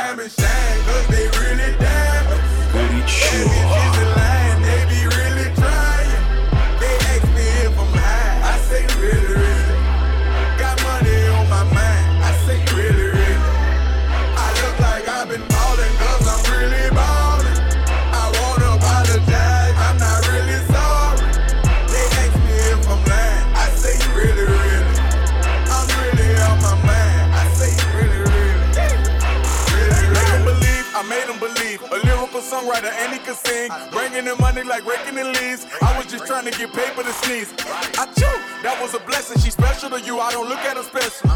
Paper 36.69 37.03
to 37.03 37.13
sneeze. 37.13 37.53
I 37.99 38.07
chew, 38.17 38.27
that 38.63 38.79
was 38.81 38.95
a 38.95 39.01
blessing. 39.01 39.41
She 39.41 39.51
special 39.51 39.91
to 39.91 40.01
you, 40.01 40.21
I 40.21 40.31
don't 40.33 40.49
look 40.49 40.59
at 40.59 40.77
her 40.77 40.83
special. 40.83 41.31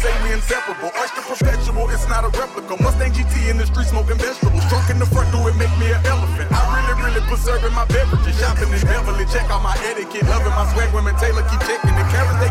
Say 0.00 0.08
we 0.24 0.32
inseparable. 0.32 0.88
Oyster 0.96 1.20
perpetual, 1.28 1.84
it's 1.92 2.08
not 2.08 2.24
a 2.24 2.32
replica. 2.32 2.72
Mustang 2.80 3.12
GT 3.12 3.52
in 3.52 3.60
the 3.60 3.66
street 3.68 3.84
smoking 3.84 4.16
vegetables. 4.16 4.64
Drunk 4.72 4.88
in 4.88 4.98
the 4.98 5.04
front, 5.04 5.28
do 5.28 5.44
it 5.44 5.52
make 5.60 5.68
me 5.76 5.92
an 5.92 6.00
elephant. 6.08 6.48
I 6.48 6.60
really, 6.72 6.96
really 7.04 7.20
preserving 7.28 7.76
my 7.76 7.84
beverages. 7.84 8.32
Shopping 8.40 8.72
in 8.72 8.80
Beverly, 8.80 9.28
check 9.28 9.44
out 9.52 9.60
my 9.60 9.76
etiquette. 9.84 10.24
Loving 10.24 10.56
my 10.56 10.64
swag, 10.72 10.88
women 10.96 11.12
Taylor 11.20 11.44
keep 11.52 11.60
checking 11.68 11.92
the 11.92 12.06
carats 12.16 12.40
they 12.40 12.48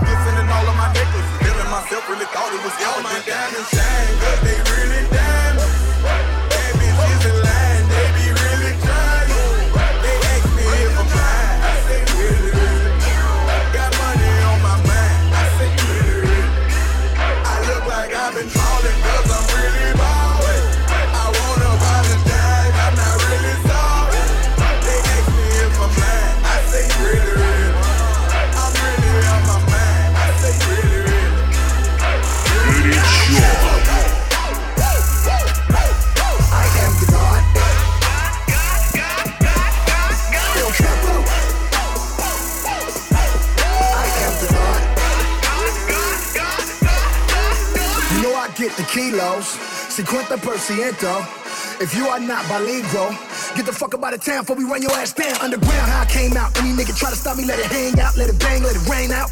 kilos. 49.20 49.58
50%. 50.00 51.40
If 51.82 51.96
you 51.96 52.08
are 52.08 52.20
not 52.20 52.48
bilingual, 52.48 53.12
get 53.56 53.66
the 53.66 53.72
fuck 53.72 53.94
up 53.96 54.04
out 54.04 54.14
of 54.14 54.24
town 54.24 54.44
before 54.44 54.56
we 54.56 54.64
run 54.64 54.82
your 54.82 54.92
ass 54.96 55.12
down. 55.12 55.36
Underground, 55.40 55.92
how 55.92 56.04
I 56.04 56.06
came 56.06 56.36
out. 56.36 56.56
Any 56.60 56.72
nigga 56.76 56.96
try 56.96 57.10
to 57.10 57.16
stop 57.16 57.36
me, 57.36 57.44
let 57.46 57.60
it 57.60 57.68
hang 57.68 58.00
out, 58.00 58.16
let 58.16 58.30
it 58.30 58.40
bang, 58.40 58.64
let 58.64 58.76
it 58.76 58.84
rain 58.88 59.12
out. 59.12 59.32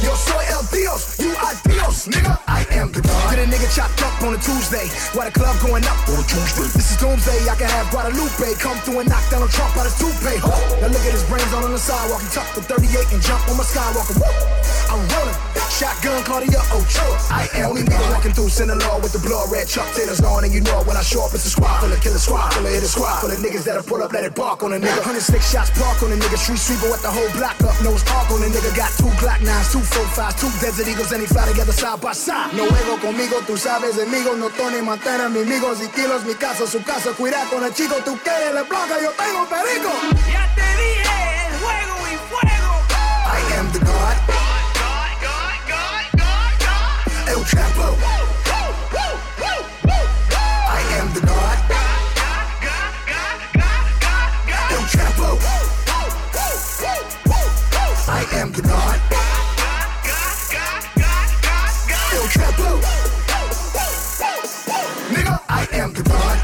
Yo 0.00 0.12
soy 0.16 0.44
el 0.48 0.64
Dios, 0.72 1.20
you 1.20 1.32
are 1.36 1.56
Dios, 1.64 2.08
nigga. 2.08 2.36
I 2.48 2.64
am 2.76 2.92
the 2.92 3.00
God. 3.00 3.32
Get 3.32 3.44
a 3.44 3.46
nigga 3.48 3.68
chopped 3.76 4.00
up 4.00 4.16
on 4.24 4.36
a 4.36 4.40
Tuesday, 4.40 4.88
while 5.12 5.28
the 5.28 5.32
club 5.32 5.56
going 5.60 5.84
up 5.84 6.00
on 6.08 6.20
a 6.20 6.24
Tuesday. 6.24 6.68
This 6.72 6.92
is 6.92 6.96
Doomsday, 6.96 7.48
I 7.48 7.56
can 7.56 7.68
have 7.68 7.90
Guadalupe 7.92 8.56
come 8.60 8.76
through 8.84 9.00
and 9.00 9.08
knock 9.08 9.24
down 9.28 9.44
a 9.44 9.48
Trump 9.48 9.76
out 9.76 9.84
his 9.84 9.96
toupee. 10.00 10.40
Now 10.80 10.88
look 10.88 11.04
at 11.04 11.12
his 11.12 11.24
brains 11.28 11.52
on, 11.52 11.64
on 11.64 11.72
the 11.72 11.80
sidewalk. 11.80 12.20
He 12.24 12.28
tucked 12.32 12.56
the 12.56 12.62
38 12.64 13.12
and 13.12 13.20
jump 13.20 13.40
on 13.48 13.56
my 13.56 13.64
skywalker. 13.64 14.16
I'm 14.88 15.00
rolling, 15.16 15.38
shotgun 15.80 16.20
Claudia 16.28 16.60
Ochoa. 16.76 17.16
I 17.32 17.48
am 17.56 17.72
only 17.72 17.88
nigga 17.88 18.04
walking 18.12 18.36
through 18.36 18.52
Sinaloa 18.52 19.00
with 19.00 19.16
the 19.16 19.22
blood 19.24 19.48
red 19.48 19.64
Chuck 19.64 19.88
Taylor's 19.96 20.20
on, 20.20 20.44
and 20.44 20.52
you 20.52 20.60
know 20.60 20.76
it 20.76 20.86
when 20.86 20.92
I 20.92 21.00
show 21.00 21.24
up, 21.24 21.32
it's 21.32 21.48
a 21.48 21.52
squad 21.56 21.80
full 21.80 21.88
of 21.88 21.96
killer 22.04 22.20
squad 22.20 22.52
full 22.52 22.68
of 22.68 22.68
hit 22.68 22.84
a 22.84 22.90
squad 22.92 23.24
full 23.24 23.32
of 23.32 23.40
niggas 23.40 23.64
that'll 23.64 23.88
pull 23.88 24.04
up, 24.04 24.12
let 24.12 24.28
it 24.28 24.36
bark 24.36 24.60
on 24.62 24.76
a 24.76 24.78
nigga. 24.78 25.00
106 25.00 25.32
shots 25.40 25.72
park 25.72 25.96
on 26.04 26.12
a 26.12 26.16
nigga, 26.20 26.36
street 26.36 26.60
sweeper 26.60 26.92
with 26.92 27.00
the 27.00 27.08
whole 27.08 27.32
block 27.32 27.56
up, 27.64 27.72
nose 27.80 28.04
arc 28.12 28.28
on 28.28 28.44
a 28.44 28.48
nigga. 28.52 28.68
Got 28.76 28.92
two 29.00 29.08
Glock 29.16 29.40
nines, 29.40 29.72
two 29.72 29.80
four 29.80 30.04
fives, 30.12 30.36
two 30.36 30.52
Desert 30.60 30.84
Eagles, 30.84 31.12
and 31.16 31.24
he 31.24 31.26
fly 31.26 31.48
together 31.48 31.72
side 31.72 31.96
by 32.04 32.12
side. 32.12 32.52
No 32.52 32.68
juego 32.68 33.00
conmigo, 33.00 33.40
tú 33.48 33.56
sabes, 33.56 33.96
amigos, 33.96 34.36
no 34.36 34.52
Tony 34.52 34.84
Montana, 34.84 35.32
mis 35.32 35.48
amigos 35.48 35.80
y 35.80 35.88
kilos, 35.96 36.28
mi 36.28 36.34
casa, 36.34 36.66
su 36.66 36.84
casa, 36.84 37.16
cuida 37.16 37.48
con 37.48 37.64
el 37.64 37.72
chico, 37.72 37.96
tú 38.04 38.18
quieres 38.20 38.52
le 38.52 38.62
blanca, 38.68 39.00
yo 39.00 39.16
tengo 39.16 39.48
perico. 39.48 39.92
Ya 40.28 40.44
te 40.52 40.68
dije, 40.76 41.16
el 41.48 41.56
juego 41.56 41.96
y 42.04 42.16
fuego. 42.28 42.68
I 43.32 43.40
am 43.56 43.72
the 43.72 43.80
God. 43.80 44.49
El 47.52 47.58
I 50.72 50.82
am 50.98 51.12
the 51.12 51.20
God. 51.20 51.58
El 54.70 54.84
Chapo. 54.88 55.38
I 58.08 58.24
am 58.38 58.52
the 58.52 58.62
God. 58.62 59.00
I 65.48 65.66
am 65.72 65.92
the 65.92 66.02
God. 66.02 66.38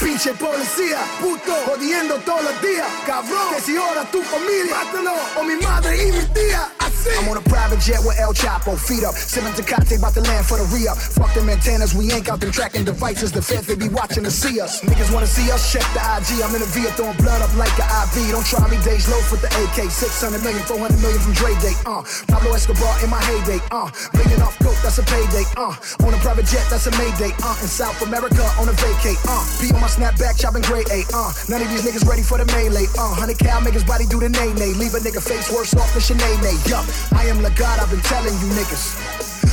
Pinche 0.00 0.32
policía, 0.34 0.98
puto, 1.20 1.54
jodiendo 1.66 2.16
todos 2.16 2.42
los 2.42 2.60
días, 2.60 2.86
cabrón. 3.06 3.54
Que 3.54 3.60
si 3.60 3.76
ahora 3.76 4.04
tu 4.10 4.22
familia, 4.22 4.74
mátalo, 4.74 5.14
o 5.36 5.44
mi 5.44 5.56
madre 5.56 6.08
y 6.08 6.12
mi 6.12 6.24
tía. 6.34 6.77
I'm 7.18 7.28
on 7.28 7.36
a 7.36 7.44
private 7.46 7.80
jet 7.80 8.00
with 8.02 8.18
El 8.18 8.34
Chapo, 8.34 8.78
feet 8.78 9.04
up, 9.04 9.14
sipping 9.14 9.52
Tecate, 9.54 9.98
about 9.98 10.14
to 10.14 10.22
land 10.22 10.46
for 10.46 10.58
the 10.58 10.66
re-up. 10.74 10.98
Fuck 10.98 11.34
them 11.34 11.48
antennas, 11.48 11.94
we 11.94 12.10
ain't 12.10 12.26
got 12.26 12.40
them 12.40 12.50
tracking 12.50 12.84
devices. 12.84 13.30
The 13.32 13.42
feds, 13.42 13.66
they 13.66 13.76
be 13.76 13.88
watching 13.88 14.24
to 14.24 14.30
see 14.30 14.60
us. 14.60 14.80
Niggas 14.82 15.12
wanna 15.14 15.26
see 15.26 15.50
us, 15.50 15.70
check 15.70 15.86
the 15.94 16.02
IG. 16.02 16.42
I'm 16.42 16.54
in 16.54 16.60
the 16.60 16.70
V 16.74 16.86
throwing 16.98 17.16
blood 17.18 17.42
up 17.42 17.54
like 17.54 17.72
an 17.78 17.86
IV. 17.86 18.34
Don't 18.34 18.46
try 18.46 18.66
me, 18.66 18.76
days 18.82 19.06
low 19.06 19.20
for 19.30 19.36
the 19.38 19.48
AK. 19.62 19.90
600 19.90 20.42
million, 20.42 20.62
400 20.66 20.98
million 20.98 21.20
from 21.22 21.34
Dre 21.34 21.54
Day, 21.62 21.74
uh. 21.86 22.02
Pablo 22.26 22.52
Escobar 22.54 22.90
in 23.04 23.10
my 23.10 23.22
heyday, 23.22 23.60
uh. 23.70 23.90
Bringing 24.12 24.42
off 24.42 24.58
coke, 24.58 24.78
that's 24.82 24.98
a 24.98 25.06
payday, 25.06 25.46
uh. 25.54 25.74
On 26.02 26.10
a 26.10 26.18
private 26.18 26.46
jet, 26.50 26.66
that's 26.66 26.90
a 26.90 26.92
mayday, 26.98 27.30
uh. 27.46 27.56
In 27.62 27.70
South 27.70 28.00
America, 28.02 28.42
on 28.58 28.66
a 28.66 28.74
vacate, 28.74 29.20
uh. 29.30 29.42
Be 29.62 29.70
on 29.70 29.80
my 29.80 29.90
snapback, 29.90 30.40
chopping 30.40 30.66
grade 30.66 30.88
A, 30.90 31.06
uh. 31.14 31.30
None 31.46 31.62
of 31.62 31.68
these 31.70 31.86
niggas 31.86 32.08
ready 32.08 32.22
for 32.22 32.38
the 32.38 32.46
melee, 32.58 32.90
uh. 32.98 33.14
100 33.14 33.38
cal 33.38 33.60
make 33.60 33.74
his 33.74 33.84
body 33.84 34.06
do 34.06 34.18
the 34.18 34.28
nay 34.28 34.50
nay. 34.58 34.72
Leave 34.74 34.94
a 34.94 35.00
nigga 35.04 35.22
face 35.22 35.52
worse 35.52 35.74
off 35.76 35.92
than 35.94 36.02
Sinead, 36.02 36.40
yup. 36.66 36.87
I 37.12 37.26
am 37.26 37.42
the 37.42 37.50
God, 37.50 37.80
I've 37.80 37.90
been 37.90 38.00
telling 38.00 38.34
you 38.34 38.48
niggas. 38.54 38.96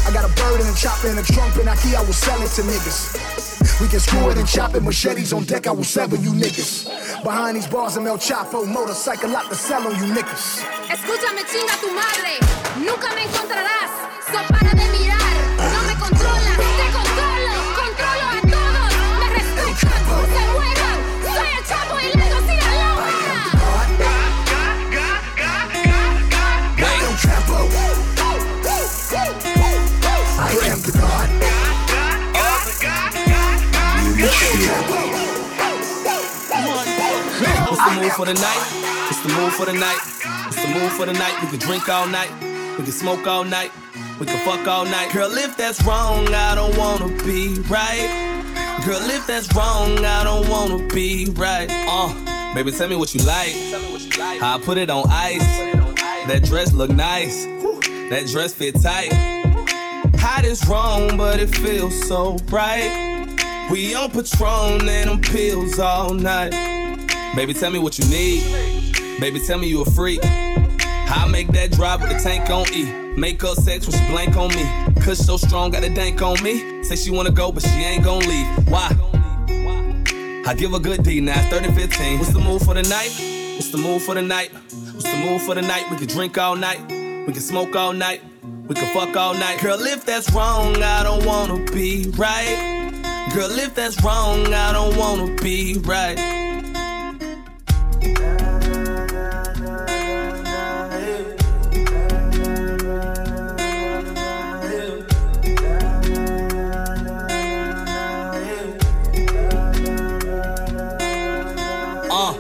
I 0.08 0.14
got 0.14 0.24
a 0.24 0.34
bird 0.36 0.62
and 0.62 0.70
a 0.70 0.78
chopper 0.78 1.10
and 1.10 1.20
a 1.20 1.24
trunk 1.24 1.56
and 1.56 1.68
aquí, 1.68 1.96
I 1.96 2.02
will 2.02 2.14
sell 2.14 2.42
it 2.42 2.52
to 2.58 2.62
niggas. 2.62 3.82
We 3.82 3.88
can 3.88 4.00
screw 4.00 4.30
it 4.30 4.38
and 4.38 4.48
chop 4.48 4.76
it, 4.76 4.84
machetes 4.84 5.34
on 5.34 5.44
deck, 5.44 5.68
I 5.68 5.72
will 5.72 5.84
sever 5.84 6.16
you 6.16 6.32
niggas. 6.32 6.86
Behind 7.24 7.58
these 7.58 7.68
bars, 7.68 7.98
I'm 7.98 8.08
El 8.08 8.18
Chapo, 8.18 8.66
motorcycle 8.66 9.30
lot 9.30 9.50
to 9.50 9.56
sell 9.56 9.86
on 9.86 9.96
you 9.98 10.14
niggas. 10.14 10.64
Escúchame, 10.90 11.44
chinga 11.52 11.76
tu 11.82 11.92
madre. 11.92 12.40
Nunca 12.80 13.14
me 13.16 13.24
encontrarás. 13.24 13.92
So 14.32 14.54
para 14.54 14.74
de 14.76 14.86
mirar. 14.98 15.25
What's 37.68 37.84
the 37.84 38.02
move 38.02 38.14
for 38.14 38.26
the 38.26 38.34
night? 38.34 38.64
It's 39.10 39.22
the 39.22 39.30
move 39.30 39.54
for 39.54 39.66
the 39.66 39.74
night. 39.74 40.00
It's 40.48 40.62
the 40.62 40.68
move 40.80 40.92
for 40.94 41.06
the 41.06 41.14
night. 41.14 41.42
We 41.42 41.50
can 41.50 41.60
drink 41.60 41.90
all 41.90 42.08
night. 42.08 42.32
We 42.78 42.84
can 42.84 42.92
smoke 42.92 43.28
all 43.28 43.44
night. 43.44 43.72
We 44.20 44.26
can 44.26 44.40
fuck 44.46 44.68
all 44.68 44.86
night. 44.86 45.12
Girl, 45.12 45.32
if 45.32 45.58
that's 45.58 45.84
wrong, 45.84 46.28
I 46.34 46.56
don't 46.56 46.78
wanna 46.78 47.08
be 47.24 47.60
right. 47.70 48.08
Girl, 48.86 49.02
if 49.02 49.28
that's 49.28 49.54
wrong, 49.56 50.04
I 50.06 50.24
don't 50.24 50.48
wanna 50.48 50.88
be 50.94 51.26
right. 51.32 51.68
Uh, 51.70 52.54
baby, 52.54 52.72
tell 52.72 52.88
me 52.88 52.96
what 52.96 53.14
you 53.14 53.24
like. 53.26 53.54
How 54.40 54.58
I 54.58 54.62
put 54.62 54.78
it 54.78 54.90
on 54.90 55.06
ice. 55.10 55.46
That 56.28 56.44
dress 56.44 56.74
look 56.74 56.92
nice. 56.92 57.46
That 58.10 58.28
dress 58.32 58.54
fit 58.54 58.82
tight. 58.82 59.12
Hot 60.20 60.46
is 60.46 60.66
wrong, 60.68 61.18
but 61.18 61.40
it 61.40 61.48
feels 61.48 62.08
so 62.08 62.38
right. 62.50 63.15
We 63.72 63.96
on 63.96 64.12
Patron 64.12 64.88
and 64.88 65.10
them 65.10 65.22
pills 65.22 65.80
all 65.80 66.14
night. 66.14 66.52
Baby, 67.36 67.54
tell 67.54 67.72
me 67.72 67.80
what 67.80 67.98
you 67.98 68.06
need. 68.06 68.44
Baby, 69.20 69.40
tell 69.46 69.58
me 69.58 69.68
you 69.68 69.82
a 69.82 69.86
freak. 69.86 70.20
I 70.24 71.28
make 71.32 71.48
that 71.50 71.72
drive 71.72 72.02
with 72.02 72.12
the 72.12 72.20
tank 72.20 72.50
on 72.50 72.72
E. 72.74 72.84
Make 73.18 73.42
her 73.42 73.56
sex 73.56 73.88
when 73.88 73.98
she 73.98 74.08
blank 74.12 74.36
on 74.38 74.50
me. 74.50 74.66
Cause 75.02 75.26
so 75.26 75.38
strong, 75.38 75.72
got 75.72 75.84
a 75.84 75.90
dank 75.90 76.22
on 76.22 76.42
me. 76.44 76.84
Say 76.84 76.96
she 76.96 77.12
wanna 77.12 77.32
go, 77.32 77.52
but 77.52 77.64
she 77.64 77.70
ain't 77.70 78.04
gon' 78.04 78.20
leave. 78.20 78.48
Why? 78.70 78.92
I 80.48 80.54
give 80.54 80.74
a 80.74 80.80
good 80.80 81.04
D 81.04 81.20
now, 81.20 81.42
30 81.50 81.72
15. 81.74 82.20
What's 82.20 82.34
the 82.34 82.40
move 82.40 82.62
for 82.62 82.76
the 82.76 82.84
night? 82.84 83.10
What's 83.56 83.72
the 83.72 83.78
move 83.80 84.04
for 84.04 84.14
the 84.14 84.22
night? 84.22 84.52
What's 84.94 85.10
the 85.10 85.18
move 85.18 85.42
for 85.42 85.56
the 85.56 85.62
night? 85.64 85.90
We 85.90 85.98
can 85.98 86.08
drink 86.08 86.38
all 86.38 86.56
night. 86.56 86.82
We 86.90 87.34
can 87.34 87.42
smoke 87.42 87.76
all 87.76 87.94
night. 87.94 88.22
We 88.68 88.76
can 88.76 88.94
fuck 88.94 89.16
all 89.16 89.34
night. 89.34 89.60
Girl, 89.62 89.80
if 89.82 90.06
that's 90.06 90.32
wrong, 90.34 90.82
I 90.84 91.04
don't 91.04 91.26
wanna 91.26 91.64
be 91.72 92.12
right. 92.16 92.85
Girl, 93.36 93.52
if 93.52 93.76
that's 93.76 94.02
wrong, 94.02 94.54
I 94.54 94.72
don't 94.72 94.96
wanna 94.96 95.36
be 95.42 95.78
right. 95.80 96.18
Uh, 112.10 112.34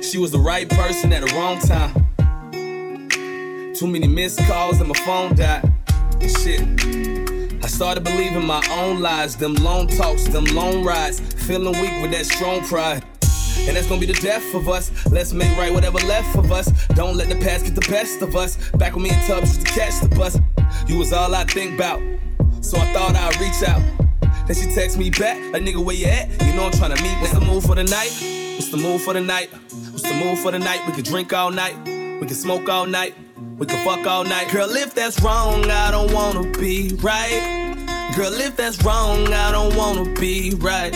she 0.00 0.16
was 0.16 0.30
the 0.30 0.38
right 0.42 0.66
person 0.66 1.12
at 1.12 1.20
the 1.20 1.34
wrong 1.36 1.58
time. 1.60 1.92
Too 3.74 3.86
many 3.86 4.08
missed 4.08 4.38
calls 4.46 4.80
and 4.80 4.88
my 4.88 4.98
phone 5.00 5.34
died. 5.34 5.70
Shit. 6.22 7.25
I 7.66 7.68
started 7.68 8.04
believing 8.04 8.46
my 8.46 8.64
own 8.78 9.00
lies, 9.00 9.34
them 9.34 9.54
long 9.56 9.88
talks, 9.88 10.28
them 10.28 10.44
long 10.54 10.84
rides, 10.84 11.18
feeling 11.48 11.72
weak 11.80 12.00
with 12.00 12.12
that 12.12 12.24
strong 12.24 12.64
pride. 12.64 13.02
And 13.66 13.76
that's 13.76 13.88
gonna 13.88 13.98
be 13.98 14.06
the 14.06 14.12
death 14.12 14.54
of 14.54 14.68
us. 14.68 14.92
Let's 15.06 15.32
make 15.32 15.50
right 15.58 15.72
whatever 15.72 15.98
left 16.06 16.38
of 16.38 16.52
us. 16.52 16.70
Don't 16.94 17.16
let 17.16 17.28
the 17.28 17.34
past 17.34 17.64
get 17.64 17.74
the 17.74 17.88
best 17.90 18.22
of 18.22 18.36
us. 18.36 18.56
Back 18.74 18.94
with 18.94 19.02
me 19.02 19.10
in 19.10 19.16
Tubbs 19.26 19.56
used 19.56 19.66
to 19.66 19.72
catch 19.72 20.00
the 20.00 20.08
bus, 20.10 20.38
you 20.86 20.96
was 20.96 21.12
all 21.12 21.34
I 21.34 21.42
think 21.42 21.74
about. 21.74 22.00
So 22.60 22.78
I 22.78 22.92
thought 22.92 23.16
I'd 23.16 23.40
reach 23.40 23.68
out. 23.68 23.82
Then 24.46 24.54
she 24.54 24.72
text 24.72 24.96
me 24.96 25.10
back, 25.10 25.36
like 25.52 25.64
nigga, 25.64 25.84
where 25.84 25.96
you 25.96 26.06
at? 26.06 26.30
You 26.46 26.54
know 26.54 26.66
I'm 26.66 26.70
tryna 26.70 27.02
meet. 27.02 27.20
What's 27.20 27.32
the 27.32 27.40
move 27.40 27.64
for 27.64 27.74
the 27.74 27.82
night? 27.82 28.12
What's 28.54 28.70
the 28.70 28.76
move 28.76 29.02
for 29.02 29.12
the 29.12 29.20
night? 29.20 29.50
What's 29.90 30.02
the 30.02 30.14
move 30.14 30.38
for 30.38 30.52
the 30.52 30.60
night? 30.60 30.86
We 30.86 30.92
can 30.92 31.02
drink 31.02 31.32
all 31.32 31.50
night. 31.50 31.74
We 31.84 32.28
can 32.28 32.36
smoke 32.36 32.68
all 32.68 32.86
night. 32.86 33.16
We 33.58 33.66
can 33.66 33.82
fuck 33.86 34.06
all 34.06 34.24
night. 34.24 34.50
Girl, 34.52 34.68
if 34.76 34.94
that's 34.94 35.18
wrong, 35.22 35.70
I 35.70 35.90
don't 35.90 36.12
wanna 36.12 36.50
be 36.58 36.92
right. 37.00 37.74
Girl, 38.14 38.34
if 38.34 38.54
that's 38.54 38.82
wrong, 38.84 39.32
I 39.32 39.50
don't 39.50 39.74
wanna 39.74 40.12
be 40.20 40.52
right. 40.56 40.92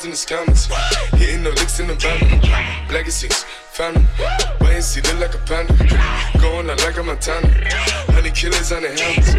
Cards 0.00 0.04
in 0.04 0.10
the 0.10 0.16
scammers. 0.16 1.18
Hitting 1.18 1.42
the 1.42 1.50
licks 1.50 1.80
in 1.80 1.86
the 1.86 1.94
van. 1.94 2.88
Legacies, 2.90 3.44
family. 3.72 4.04
Wait 4.60 4.74
and 4.74 4.84
see, 4.84 5.00
look 5.02 5.20
like 5.20 5.34
a 5.34 5.38
panda. 5.38 5.74
Going 6.40 6.70
out 6.70 6.78
like 6.78 6.96
a 6.96 7.02
Montana. 7.02 7.48
Honey 8.12 8.30
killers 8.30 8.72
on 8.72 8.82
the 8.82 8.88
helmets. 8.88 9.34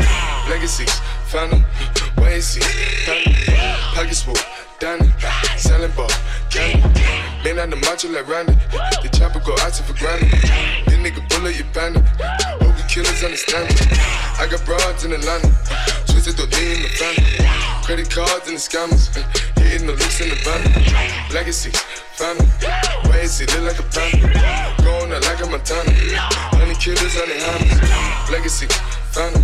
Legacies, 0.49 0.99
family. 1.25 1.63
Wait 2.17 2.33
and 2.33 2.43
see, 2.43 2.61
family. 3.05 3.33
Pockets 3.95 4.23
full. 4.23 4.35
Danny, 4.79 5.11
selling 5.57 5.91
ball, 5.91 6.09
candy. 6.49 6.81
Man 7.43 7.59
on 7.59 7.69
the 7.69 7.75
macho 7.75 8.09
like 8.09 8.27
Randy. 8.27 8.53
The 9.03 9.09
chopper 9.13 9.39
go 9.39 9.53
out 9.59 9.73
to 9.73 9.83
for 9.83 9.93
granted. 9.93 10.31
This 10.31 10.97
nigga 10.97 11.21
bullet, 11.29 11.57
you 11.57 11.65
bandit. 11.71 12.60
Killers 12.91 13.23
understand 13.23 13.71
me. 13.71 13.87
I 14.35 14.51
got 14.51 14.65
broads 14.65 15.05
in 15.05 15.13
Atlanta. 15.13 15.47
Twisted 16.11 16.35
the 16.35 16.43
lean 16.43 16.75
in 16.75 16.81
the 16.83 16.91
family. 16.99 17.39
Credit 17.87 18.09
cards 18.11 18.51
and 18.51 18.59
the 18.59 18.63
scammers. 18.67 19.07
Hitting 19.63 19.87
the 19.87 19.95
looks 19.95 20.19
in 20.19 20.27
the 20.27 20.35
van. 20.43 20.59
Legacies, 21.31 21.79
family. 22.19 22.43
Why 23.07 23.23
is 23.23 23.39
he 23.39 23.47
look 23.55 23.63
like 23.63 23.79
a 23.79 23.87
panda? 23.95 24.27
Going 24.83 25.07
out 25.07 25.23
like 25.23 25.39
a 25.39 25.47
Montana. 25.47 25.87
Honey 26.51 26.75
killers 26.75 27.15
on 27.15 27.31
the 27.31 27.39
hammers. 27.39 28.27
Legacies, 28.27 28.75
family. 29.15 29.39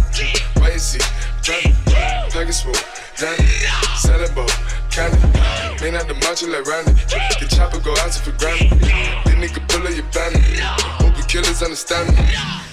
Why 0.60 0.76
is 0.76 0.92
he 0.92 1.00
family? 1.40 1.72
Package 2.28 2.68
full, 2.68 2.76
Danny. 3.16 3.48
Selling 3.96 4.36
ball, 4.36 4.52
candy. 4.92 5.24
Man 5.80 5.96
out 5.96 6.12
the 6.12 6.20
macho 6.20 6.52
like 6.52 6.68
Randy. 6.68 7.00
The 7.40 7.48
chopper 7.48 7.80
go 7.80 7.96
out 8.04 8.12
to 8.12 8.20
for 8.20 8.36
granted. 8.36 8.76
This 9.24 9.40
nigga 9.40 9.64
pull 9.72 9.88
up 9.88 9.96
your 9.96 10.04
bandit. 10.12 10.60
Hope 11.00 11.16
the 11.16 11.24
killers 11.24 11.64
understand 11.64 12.12
me. 12.12 12.67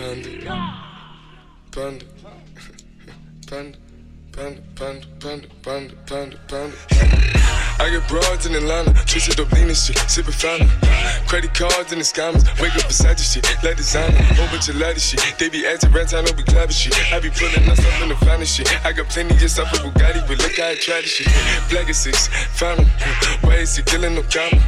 Panda. 0.00 0.30
Panda. 1.70 2.04
Panda. 3.46 3.78
Panda, 4.32 4.62
panda, 4.74 5.06
panda, 5.20 5.46
panda, 5.60 5.94
panda, 6.06 6.36
panda. 6.48 6.76
I 7.78 7.90
get 7.90 8.08
broads 8.08 8.46
in 8.46 8.54
Atlanta, 8.54 8.94
twisted 9.04 9.38
up 9.40 9.52
lean 9.52 9.68
and 9.68 9.76
shit, 9.76 9.96
sippin' 10.08 10.32
fountain. 10.32 10.68
Credit 11.28 11.52
cards 11.52 11.92
and 11.92 12.00
the 12.00 12.04
scammers, 12.04 12.48
wake 12.62 12.74
up 12.76 12.88
beside 12.88 13.18
the 13.18 13.22
shit, 13.22 13.44
let 13.62 13.76
designer, 13.76 14.16
whole 14.40 14.46
bunch 14.48 14.70
of 14.70 14.76
ladder 14.76 15.00
shit. 15.00 15.20
They 15.38 15.50
be 15.50 15.66
acting 15.66 15.92
rats, 15.92 16.14
I 16.14 16.22
know 16.22 16.32
we 16.34 16.44
clapping 16.44 16.72
shit. 16.72 16.96
I 17.12 17.20
be 17.20 17.28
pulling 17.28 17.68
us 17.68 17.84
up 17.84 18.00
in 18.00 18.08
the 18.08 18.16
finest 18.24 18.56
shit. 18.56 18.68
I 18.86 18.92
got 18.92 19.08
plenty 19.10 19.34
of 19.34 19.50
stuff 19.50 19.70
with 19.72 19.82
Bugatti, 19.82 20.26
but 20.26 20.38
look 20.38 20.56
how 20.56 20.68
I 20.68 20.76
try 20.76 21.02
this 21.02 21.12
shit. 21.12 21.28
Black 21.68 21.90
is 21.90 21.98
six, 21.98 22.28
fountain, 22.56 22.86
why 23.42 23.56
is 23.56 23.76
he 23.76 23.82
killing 23.82 24.14
no 24.14 24.22
comma? 24.22 24.62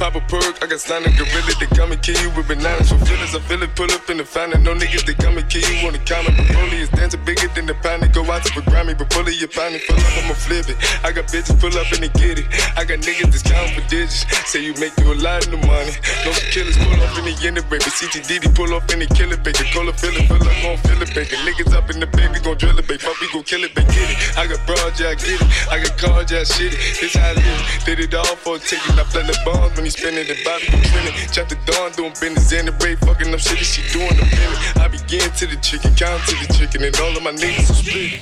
Pop 0.00 0.16
a 0.16 0.20
perk, 0.32 0.64
I 0.64 0.66
got 0.66 0.80
signed 0.80 1.04
a 1.04 1.12
gorilla, 1.12 1.52
they 1.60 1.68
come 1.76 1.92
and 1.92 2.00
kill 2.00 2.16
you 2.24 2.32
with 2.32 2.48
bananas. 2.48 2.88
For 2.88 2.96
feelings, 3.04 3.36
I 3.36 3.40
feel 3.44 3.62
it, 3.62 3.76
pull 3.76 3.92
up 3.92 4.08
in 4.08 4.16
the 4.16 4.24
fountain. 4.24 4.64
No 4.64 4.72
niggas, 4.72 5.04
they 5.04 5.12
come 5.12 5.36
and 5.36 5.44
kill 5.44 5.60
you 5.60 5.86
on 5.86 5.92
the 5.92 6.00
counter. 6.00 6.32
But 6.32 6.48
Broly 6.48 6.80
is 6.80 6.88
dancing 6.88 7.22
bigger 7.28 7.48
than 7.52 7.66
the 7.66 7.74
pound, 7.84 8.02
they 8.02 8.08
go 8.08 8.24
out 8.24 8.40
to 8.48 8.50
the 8.56 8.64
Grammy, 8.64 8.96
but 8.96 9.10
pull 9.10 9.28
it, 9.28 9.36
you 9.36 9.46
find 9.52 9.76
it, 9.76 9.84
pull 9.84 10.00
up, 10.00 10.24
I'ma 10.24 10.32
flip 10.32 10.72
it. 10.72 10.80
I 11.04 11.12
got 11.12 11.28
bitches 11.28 11.52
pull 11.60 11.76
up 11.76 11.84
and 11.92 12.00
they 12.00 12.08
get 12.16 12.40
it. 12.40 12.48
I 12.80 12.88
got 12.88 13.04
niggas 13.04 13.28
that's 13.28 13.44
counting 13.44 13.76
for 13.76 13.84
digits. 13.92 14.24
Say 14.48 14.64
you 14.64 14.72
make 14.80 14.96
you 14.96 15.12
a 15.12 15.20
lot 15.20 15.44
of 15.44 15.60
money. 15.68 15.92
No 16.24 16.32
killers 16.48 16.80
pull 16.80 16.96
off 16.96 17.20
in 17.20 17.28
the 17.28 17.36
end 17.44 17.60
baby. 17.68 17.84
CTDD 17.84 18.56
pull 18.56 18.72
off 18.72 18.88
in 18.96 19.04
the 19.04 19.08
killer 19.12 19.36
baby. 19.36 19.68
Cola 19.68 19.92
fill 19.92 20.16
it, 20.16 20.32
fill 20.32 20.40
up, 20.40 20.56
gon' 20.64 20.80
fill 20.80 20.96
it, 20.96 21.12
baby. 21.12 21.36
Niggas 21.44 21.76
up 21.76 21.92
in 21.92 22.00
the 22.00 22.08
baby, 22.08 22.40
gon' 22.40 22.56
drill 22.56 22.78
it, 22.80 22.88
baby. 22.88 23.04
Fuck, 23.04 23.20
we 23.20 23.28
gon' 23.36 23.44
kill 23.44 23.68
it, 23.68 23.76
baby. 23.76 23.92
Get 23.92 24.08
it. 24.08 24.16
I 24.40 24.48
got 24.48 24.64
broad, 24.64 24.96
yeah, 24.96 25.12
I 25.12 25.16
get 25.20 25.36
it. 25.36 25.50
I 25.68 25.76
got 25.76 25.92
cards, 26.00 26.32
yeah, 26.32 26.40
I 26.40 26.48
shit 26.48 26.72
it. 26.72 26.80
This 26.96 27.12
how 27.12 27.28
I 27.28 27.36
live. 27.36 27.84
Did 27.84 28.00
it 28.00 28.16
all 28.16 28.36
for 28.40 28.56
a 28.56 28.58
ticket. 28.58 28.96
I 28.96 29.04
play 29.12 29.28
the 29.28 29.36
bombs 29.44 29.76
when 29.76 29.89
spinning 29.90 30.26
the 30.26 30.36
Bobby 30.44 30.66
be 30.70 30.82
trending. 30.88 31.14
Chop 31.32 31.48
the 31.48 31.58
dawn, 31.66 31.92
doing 31.92 32.12
business 32.20 32.52
and 32.52 32.68
the 32.68 32.72
break, 32.72 32.98
fucking 33.00 33.32
up 33.32 33.40
shit 33.40 33.58
that 33.58 33.64
she 33.64 33.82
doing 33.92 34.10
a 34.10 34.24
minute. 34.24 34.76
I 34.76 34.88
begin 34.88 35.30
to 35.30 35.46
the 35.46 35.56
chicken, 35.56 35.94
count 35.94 36.22
to 36.28 36.34
the 36.46 36.52
chicken, 36.54 36.84
and 36.84 36.96
all 37.00 37.16
of 37.16 37.22
my 37.22 37.32
niggas 37.32 37.70
are 37.70 37.74
split. 37.74 38.20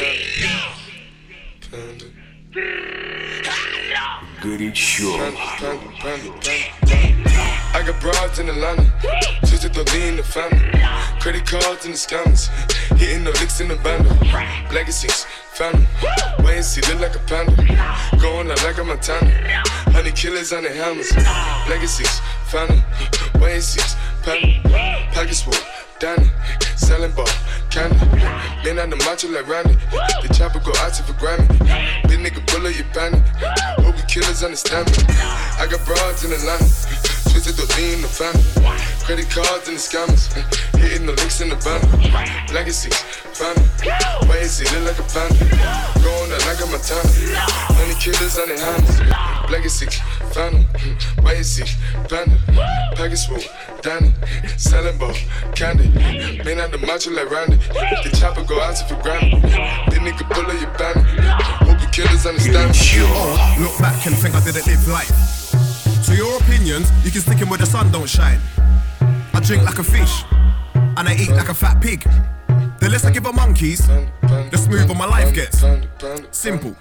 Panda. 0.00 0.74
Panda 1.70 2.13
panda, 5.58 5.90
panda. 5.98 6.30
I 7.74 7.82
got 7.84 8.00
broads 8.00 8.38
in 8.38 8.48
Atlanta, 8.48 8.92
twisted 9.40 9.74
the 9.74 9.82
lean 9.92 10.10
in 10.10 10.16
the 10.16 10.22
family. 10.22 10.70
Credit 11.18 11.44
cards 11.44 11.84
and 11.84 11.94
the 11.94 11.98
scammers, 11.98 12.48
hitting 12.96 13.24
the 13.24 13.32
licks 13.32 13.60
in 13.60 13.68
the 13.68 13.76
bundle. 13.76 14.14
Legacies, 14.72 15.26
family, 15.52 15.86
wait 16.44 16.56
and 16.56 16.64
see, 16.64 16.80
look 16.92 17.00
like 17.00 17.16
a 17.16 17.20
panda. 17.26 17.56
Going 18.20 18.50
out 18.50 18.62
like 18.62 18.78
a 18.78 18.84
Montana, 18.84 19.30
honey 19.90 20.12
killers 20.12 20.52
on 20.52 20.62
the 20.62 20.70
helmets. 20.70 21.12
Legacies, 21.68 22.20
family, 22.46 22.84
wait 23.40 23.54
and 23.54 23.64
see, 23.64 23.96
panda. 24.22 25.10
Pockets 25.12 25.44
Danny, 25.98 26.28
selling 26.76 27.12
ball, 27.12 27.28
candy. 27.70 27.96
Man 28.64 28.78
on 28.78 28.90
the 28.90 28.96
macho 29.04 29.28
like 29.28 29.46
Randy, 29.46 29.74
the 30.22 30.32
chopper 30.34 30.60
go 30.60 30.72
out 30.80 30.92
to 30.94 31.02
for 31.02 31.12
Grammy. 31.14 31.46
Big 32.08 32.20
nigga 32.20 32.44
pull 32.46 32.66
up 32.66 32.74
your 32.74 32.86
bandit, 32.92 33.22
hope 33.80 33.96
you 33.96 34.02
killers 34.04 34.42
understand 34.42 34.90
me. 34.90 35.04
I 35.08 35.66
got 35.70 35.84
broads 35.86 36.24
in 36.24 36.30
the 36.30 36.36
Atlanta. 36.36 36.64
Twisted 37.30 37.56
the 37.56 37.66
lean 37.76 37.94
in 37.94 38.02
the 38.02 38.08
family. 38.08 38.42
Credit 39.04 39.28
cards 39.30 39.68
and 39.68 39.76
the 39.76 39.80
scammers. 39.80 40.32
Hitting 40.78 41.06
the 41.06 41.12
licks 41.12 41.40
in 41.40 41.48
the 41.48 41.56
bundle. 41.56 42.54
Legacies, 42.54 42.98
family. 43.34 43.68
Why 44.28 44.38
is 44.38 44.58
he 44.58 44.64
look 44.76 44.86
like 44.86 44.98
a 44.98 45.02
panda? 45.12 45.93
Out 46.74 46.82
like. 46.82 47.06
Honey 47.78 47.94
killers 48.02 48.36
on 48.36 48.48
their 48.48 48.58
hands. 48.58 48.98
Legacies, 49.48 49.94
family. 50.34 50.66
Why 51.22 51.34
is 51.34 51.54
he 51.56 51.62
panda? 52.08 52.36
Package 52.96 53.26
full, 53.26 53.38
Danny. 53.80 54.12
Selling 54.56 54.98
ball, 54.98 55.14
candy. 55.54 55.88
Man 56.42 56.58
out 56.58 56.72
the 56.72 56.78
macho 56.78 57.12
like 57.12 57.30
Randy. 57.30 57.58
The 58.02 58.10
chopper 58.18 58.42
go 58.42 58.60
out 58.60 58.74
to 58.76 58.84
for 58.86 59.00
granted. 59.02 59.42
This 59.86 60.00
nigga 60.02 60.28
pull 60.34 60.50
up 60.50 60.60
your 60.60 60.70
bandit. 60.74 61.06
Hope 61.62 61.80
you 61.80 61.88
killers 61.94 62.26
understand 62.26 62.72
me. 62.72 63.06
Oh, 63.06 63.56
look 63.60 63.78
back 63.78 64.04
and 64.06 64.16
think 64.16 64.34
I 64.34 64.42
didn't 64.42 64.66
live 64.66 64.88
life. 64.88 65.14
So 66.02 66.12
your 66.12 66.36
opinions, 66.38 66.90
you 67.04 67.12
can 67.12 67.20
stick 67.20 67.38
stick 67.38 67.40
'em 67.40 67.50
where 67.50 67.58
the 67.58 67.66
sun 67.66 67.92
don't 67.92 68.10
shine. 68.10 68.40
I 69.32 69.38
drink 69.38 69.62
like 69.62 69.78
a 69.78 69.84
fish, 69.84 70.24
and 70.74 71.08
I 71.08 71.14
eat 71.14 71.30
like 71.30 71.50
a 71.50 71.54
fat 71.54 71.80
pig. 71.80 72.02
The 72.80 72.88
less 72.90 73.04
I 73.04 73.10
give 73.12 73.26
a 73.26 73.32
monkeys, 73.32 73.88
the 74.54 74.62
smoother 74.62 74.94
my 74.94 75.06
life 75.06 75.34
gets. 75.34 75.64
Simple. 76.30 76.76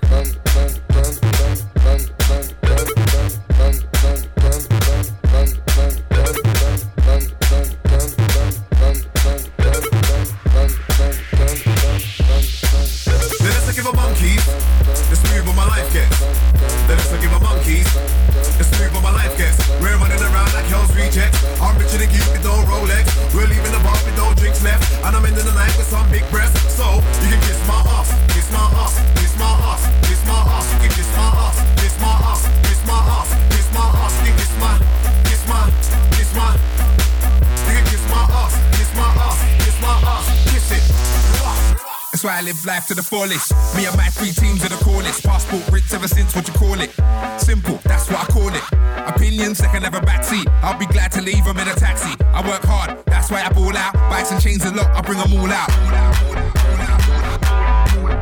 Live 42.44 42.66
life 42.66 42.88
to 42.88 42.94
the 42.94 43.02
fullest. 43.04 43.54
Me 43.76 43.86
and 43.86 43.96
my 43.96 44.08
three 44.08 44.32
teams 44.32 44.64
are 44.66 44.70
the 44.70 44.76
coolest. 44.84 45.24
Passport 45.24 45.64
Brits 45.64 45.94
ever 45.94 46.08
since, 46.08 46.36
what 46.36 46.48
you 46.48 46.54
call 46.54 46.80
it? 46.80 46.92
Simple, 47.40 47.80
that's 47.84 48.10
what 48.10 48.20
I 48.20 48.26
call 48.32 48.50
it. 48.50 48.64
Opinions, 49.08 49.60
they 49.60 49.68
can 49.68 49.84
a 49.86 49.90
backseat. 49.90 50.48
I'll 50.62 50.78
be 50.78 50.86
glad 50.86 51.12
to 51.14 51.22
leave 51.22 51.46
them 51.46 51.58
in 51.58 51.68
a 51.68 51.76
taxi. 51.76 52.14
I 52.34 52.46
work 52.48 52.64
hard, 52.64 53.06
that's 53.06 53.32
why 53.32 53.44
I 53.44 53.50
ball 53.50 53.76
out. 53.78 53.94
Bikes 54.10 54.32
and 54.32 54.42
chains 54.42 54.66
a 54.66 54.74
lot, 54.74 54.88
I 54.88 55.02
bring 55.02 55.20
them 55.20 55.34
all 55.34 55.52
out. 55.52 55.70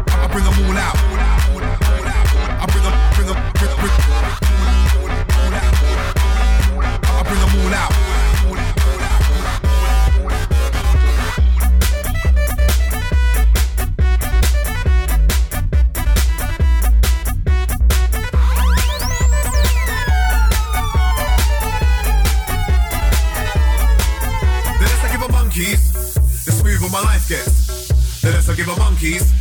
I 0.07 0.27
bring 0.31 0.43
them 0.43 0.65
all 0.65 0.77
out. 0.77 1.10
Monkeys, 29.01 29.31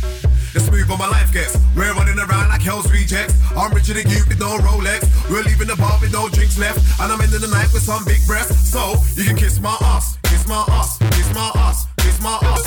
the 0.53 0.59
smoother 0.59 0.97
my 0.97 1.07
life 1.07 1.31
gets. 1.31 1.57
We're 1.75 1.93
running 1.93 2.17
around 2.17 2.49
like 2.49 2.61
hell's 2.61 2.91
rejects. 2.91 3.35
I'm 3.55 3.71
richer 3.73 3.93
than 3.93 4.09
you 4.09 4.21
with 4.27 4.39
no 4.39 4.57
Rolex. 4.57 5.05
We're 5.29 5.43
leaving 5.43 5.67
the 5.67 5.75
bar 5.75 5.99
with 6.01 6.11
no 6.11 6.29
drinks 6.29 6.57
left. 6.57 6.79
And 6.99 7.11
I'm 7.11 7.21
ending 7.21 7.41
the 7.41 7.47
night 7.47 7.69
with 7.73 7.83
some 7.83 8.03
big 8.05 8.25
breasts. 8.25 8.71
So 8.71 8.95
you 9.15 9.23
can 9.23 9.35
kiss 9.35 9.59
my 9.59 9.77
ass, 9.81 10.17
kiss 10.23 10.47
my 10.47 10.65
ass, 10.69 10.97
kiss 10.97 11.33
my 11.33 11.51
ass. 11.55 11.87
Kiss 11.97 12.19
my 12.19 12.39
ass, 12.41 12.65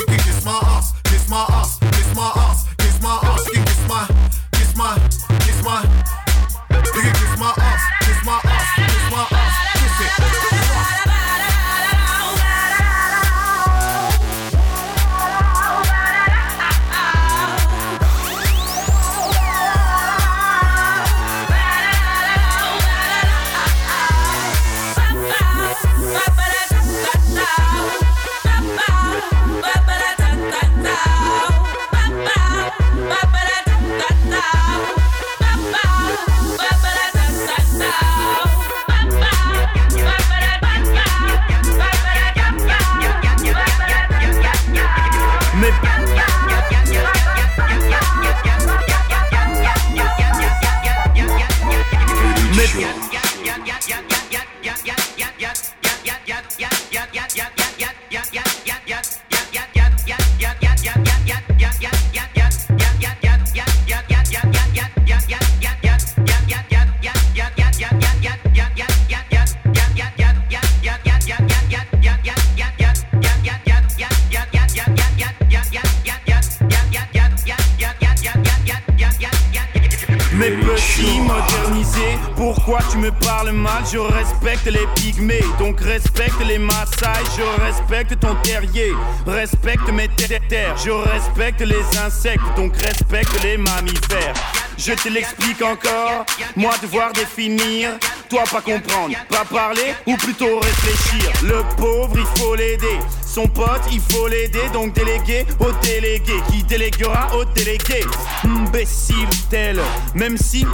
respecte 91.25 91.61
les 91.61 91.99
insectes, 91.99 92.43
donc 92.57 92.77
respecte 92.77 93.43
les 93.43 93.57
mammifères 93.57 94.35
je 94.77 94.93
te 94.93 95.09
l'explique 95.09 95.63
encore, 95.63 96.25
moi 96.57 96.73
devoir 96.83 97.13
définir, 97.13 97.91
toi 98.29 98.43
pas 98.51 98.61
comprendre, 98.61 99.15
pas 99.29 99.45
parler 99.45 99.95
ou 100.07 100.17
plutôt 100.17 100.59
réfléchir. 100.59 101.33
Le 101.43 101.63
pauvre 101.77 102.17
il 102.17 102.41
faut 102.41 102.55
l'aider, 102.55 102.99
son 103.25 103.47
pote 103.47 103.83
il 103.93 104.01
faut 104.01 104.29
l'aider, 104.29 104.69
donc 104.73 104.93
déléguer 104.95 105.47
au 105.61 105.71
délégué 105.83 106.35
qui 106.51 106.63
déléguera 106.65 107.35
au 107.37 107.45
délégué. 107.45 108.05
Imbécile 108.45 109.29
tel, 109.49 109.81
même 110.15 110.37
si 110.37 110.67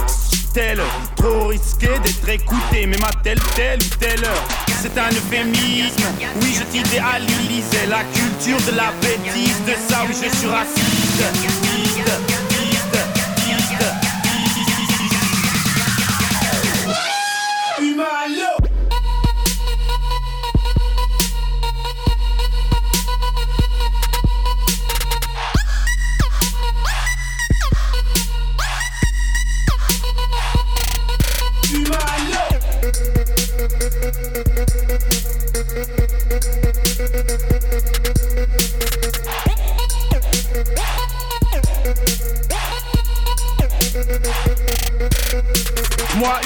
trop 1.15 1.47
risqué 1.47 1.87
d'être 2.03 2.27
écouté, 2.29 2.85
même 2.85 3.03
à 3.03 3.11
telle 3.23 3.39
telle 3.55 3.79
ou 3.79 3.95
telle 3.99 4.23
heure. 4.25 4.47
C'est 4.81 4.97
un 4.97 5.09
euphémisme, 5.09 6.03
oui 6.41 6.55
je 6.57 6.63
t'idéalisais 6.63 7.87
la 7.89 8.03
culture 8.03 8.57
de 8.71 8.75
la 8.75 8.91
bêtise, 9.01 9.57
de 9.65 9.73
ça 9.89 10.03
oui 10.07 10.15
je 10.15 10.37
suis 10.37 10.47
raciste. 10.47 12.30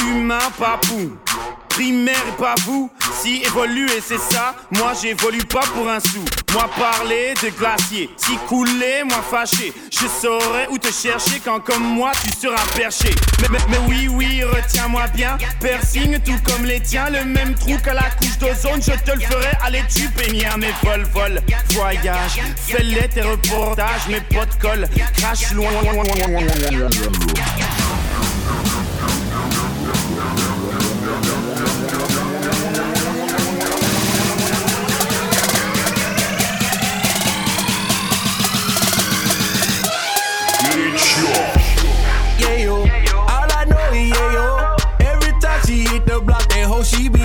Humain, 0.07 0.39
papou. 0.57 1.17
Primaire 1.69 2.15
et 2.29 2.41
pas 2.41 2.55
vous, 2.65 2.89
si 3.21 3.43
évoluer 3.43 3.99
c'est 4.01 4.17
ça, 4.17 4.55
moi 4.71 4.93
j'évolue 5.01 5.43
pas 5.43 5.65
pour 5.75 5.89
un 5.89 5.99
sou. 5.99 6.23
Moi 6.53 6.69
parler 6.79 7.33
de 7.43 7.49
glacier, 7.49 8.09
si 8.15 8.37
couler, 8.47 9.03
moi 9.03 9.21
fâché. 9.29 9.73
Je 9.91 10.07
saurais 10.07 10.67
où 10.69 10.77
te 10.77 10.87
chercher 10.87 11.41
quand 11.43 11.59
comme 11.59 11.83
moi 11.83 12.11
tu 12.23 12.31
seras 12.31 12.63
perché. 12.77 13.13
Mais, 13.51 13.77
oui, 13.89 14.07
oui, 14.07 14.41
retiens-moi 14.45 15.07
bien. 15.13 15.37
Piercing 15.59 16.17
tout 16.19 16.39
comme 16.45 16.63
les 16.63 16.79
tiens, 16.79 17.09
le 17.09 17.25
même 17.25 17.53
trou 17.55 17.77
qu'à 17.83 17.93
la 17.93 18.09
couche 18.11 18.37
d'ozone, 18.37 18.81
je 18.81 18.93
te 18.93 19.13
le 19.13 19.25
ferai. 19.25 19.51
Allez, 19.61 19.83
tu 19.93 20.07
pénière, 20.07 20.57
mes 20.57 20.73
vol, 20.81 21.05
vol, 21.13 21.41
voyage. 21.71 22.39
Fais-les 22.67 23.09
tes 23.09 23.21
reportages, 23.21 24.07
mes 24.07 24.21
potes 24.21 24.57
collent, 24.61 24.87
crache 25.17 25.51
loin. 25.51 25.71
Yeah, 26.71 27.74
she 46.85 47.09
be 47.09 47.24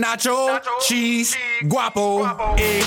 nacho, 0.00 0.60
cheese, 0.80 1.36
guapo, 1.68 2.24
egg, 2.56 2.84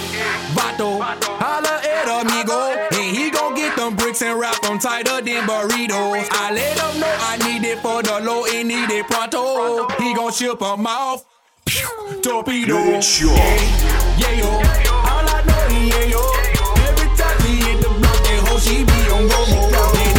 vato. 0.55 0.99
Holla 0.99 1.81
at 1.83 2.07
amigo, 2.07 2.73
and 2.91 3.15
he 3.15 3.29
gon' 3.29 3.55
get 3.55 3.75
them 3.75 3.95
bricks 3.95 4.21
and 4.21 4.39
wrap 4.39 4.59
them 4.61 4.79
tighter 4.79 5.21
than 5.21 5.47
burritos. 5.47 6.27
I 6.31 6.51
let 6.53 6.79
him 6.79 6.99
know 6.99 7.15
I 7.19 7.37
need 7.37 7.67
it 7.67 7.79
for 7.79 8.01
the 8.01 8.19
low 8.19 8.45
and 8.45 8.67
need 8.67 8.89
it 8.89 9.05
pronto. 9.07 9.87
He 10.01 10.13
gon' 10.13 10.31
ship 10.31 10.59
them 10.59 10.87
off, 10.87 11.25
pew, 11.65 12.21
torpedo. 12.21 12.75
Yeah, 12.75 13.01
yeah, 14.17 14.31
yo. 14.31 14.49
All 14.49 15.27
I 15.29 15.43
know, 15.45 15.67
yeah, 15.69 16.05
yo. 16.05 16.21
Every 16.87 17.09
time 17.17 17.39
he 17.45 17.61
hit 17.61 17.81
the 17.81 17.89
block, 17.89 18.19
that 18.23 18.47
hoe, 18.47 18.59
she 18.59 18.83
be 18.83 18.99
on 19.11 19.27
go, 19.27 19.45
go. 19.71 20.12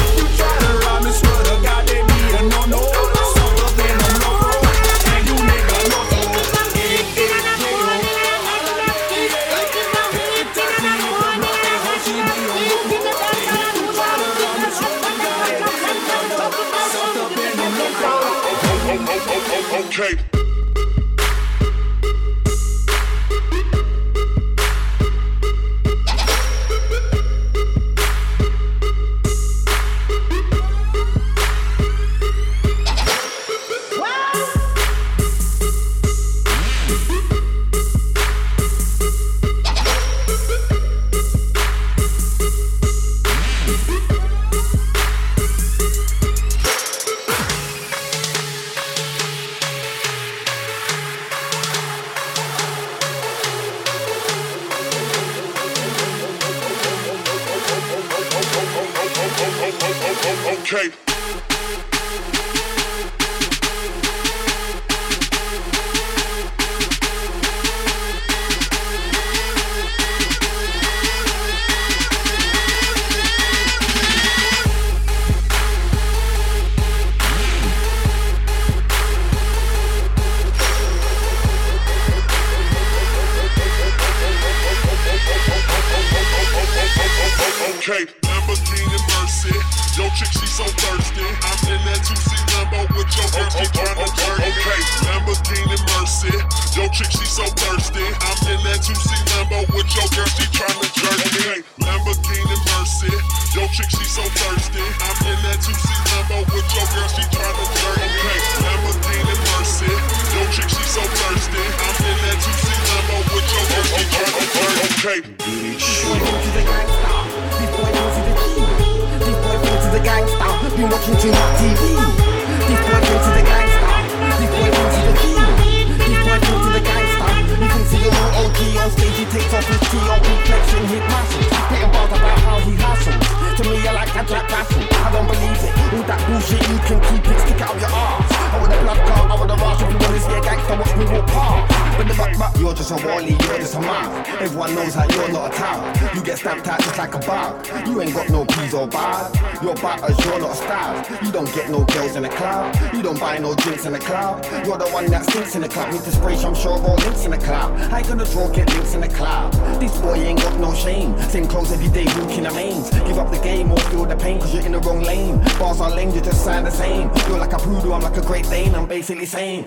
Everyone 144.44 144.74
knows 144.74 144.92
that 144.92 145.10
you're 145.10 145.32
not 145.32 145.54
a 145.54 145.56
town. 145.56 146.14
You 146.14 146.22
get 146.22 146.36
stamped 146.36 146.68
out 146.68 146.78
just 146.80 146.98
like 146.98 147.14
a 147.14 147.18
bug. 147.18 147.66
You 147.88 148.02
ain't 148.02 148.12
got 148.12 148.28
no 148.28 148.44
peas 148.44 148.74
or 148.74 148.86
bars. 148.86 149.34
You're 149.62 149.74
butters, 149.74 150.22
you're 150.22 150.38
not 150.38 150.50
a 150.50 150.54
star. 150.54 151.24
You 151.24 151.32
don't 151.32 151.50
get 151.54 151.70
no 151.70 151.82
girls 151.84 152.14
in 152.14 152.24
the 152.24 152.28
club. 152.28 152.76
You 152.92 153.02
don't 153.02 153.18
buy 153.18 153.38
no 153.38 153.54
drinks 153.54 153.86
in 153.86 153.94
the 153.94 153.98
club. 153.98 154.44
You're 154.66 154.76
the 154.76 154.90
one 154.90 155.06
that 155.06 155.24
stinks 155.30 155.54
in 155.54 155.62
the 155.62 155.68
club. 155.70 155.90
Need 155.94 156.02
to 156.02 156.12
spray 156.12 156.36
some 156.36 156.54
sure 156.54 156.78
or 156.78 156.94
links 156.98 157.24
in 157.24 157.30
the 157.30 157.38
club. 157.38 157.72
I 157.90 158.02
gonna 158.02 158.26
draw 158.26 158.46
get 158.50 158.68
links 158.74 158.92
in 158.92 159.00
the 159.00 159.08
club. 159.08 159.50
This 159.80 159.98
boy 160.02 160.16
ain't 160.16 160.42
got 160.42 160.60
no 160.60 160.74
shame. 160.74 161.18
Same 161.30 161.48
clothes 161.48 161.72
every 161.72 161.88
day, 161.88 162.04
walking 162.20 162.42
the 162.42 162.52
mains. 162.52 162.90
Give 162.90 163.18
up 163.18 163.30
the 163.32 163.40
game 163.40 163.72
or 163.72 163.78
feel 163.88 164.04
the 164.04 164.16
pain, 164.16 164.38
cause 164.40 164.52
you're 164.52 164.66
in 164.66 164.72
the 164.72 164.80
wrong 164.80 165.00
lane. 165.00 165.38
Bars 165.58 165.80
are 165.80 165.90
lame, 165.90 166.10
you 166.10 166.20
just 166.20 166.44
sound 166.44 166.66
the 166.66 166.70
same. 166.70 167.10
You're 167.28 167.38
like 167.38 167.54
a 167.54 167.58
poodle, 167.58 167.94
I'm 167.94 168.02
like 168.02 168.18
a 168.18 168.22
great 168.22 168.44
Dane. 168.50 168.74
I'm 168.74 168.86
basically 168.86 169.24
saying, 169.24 169.64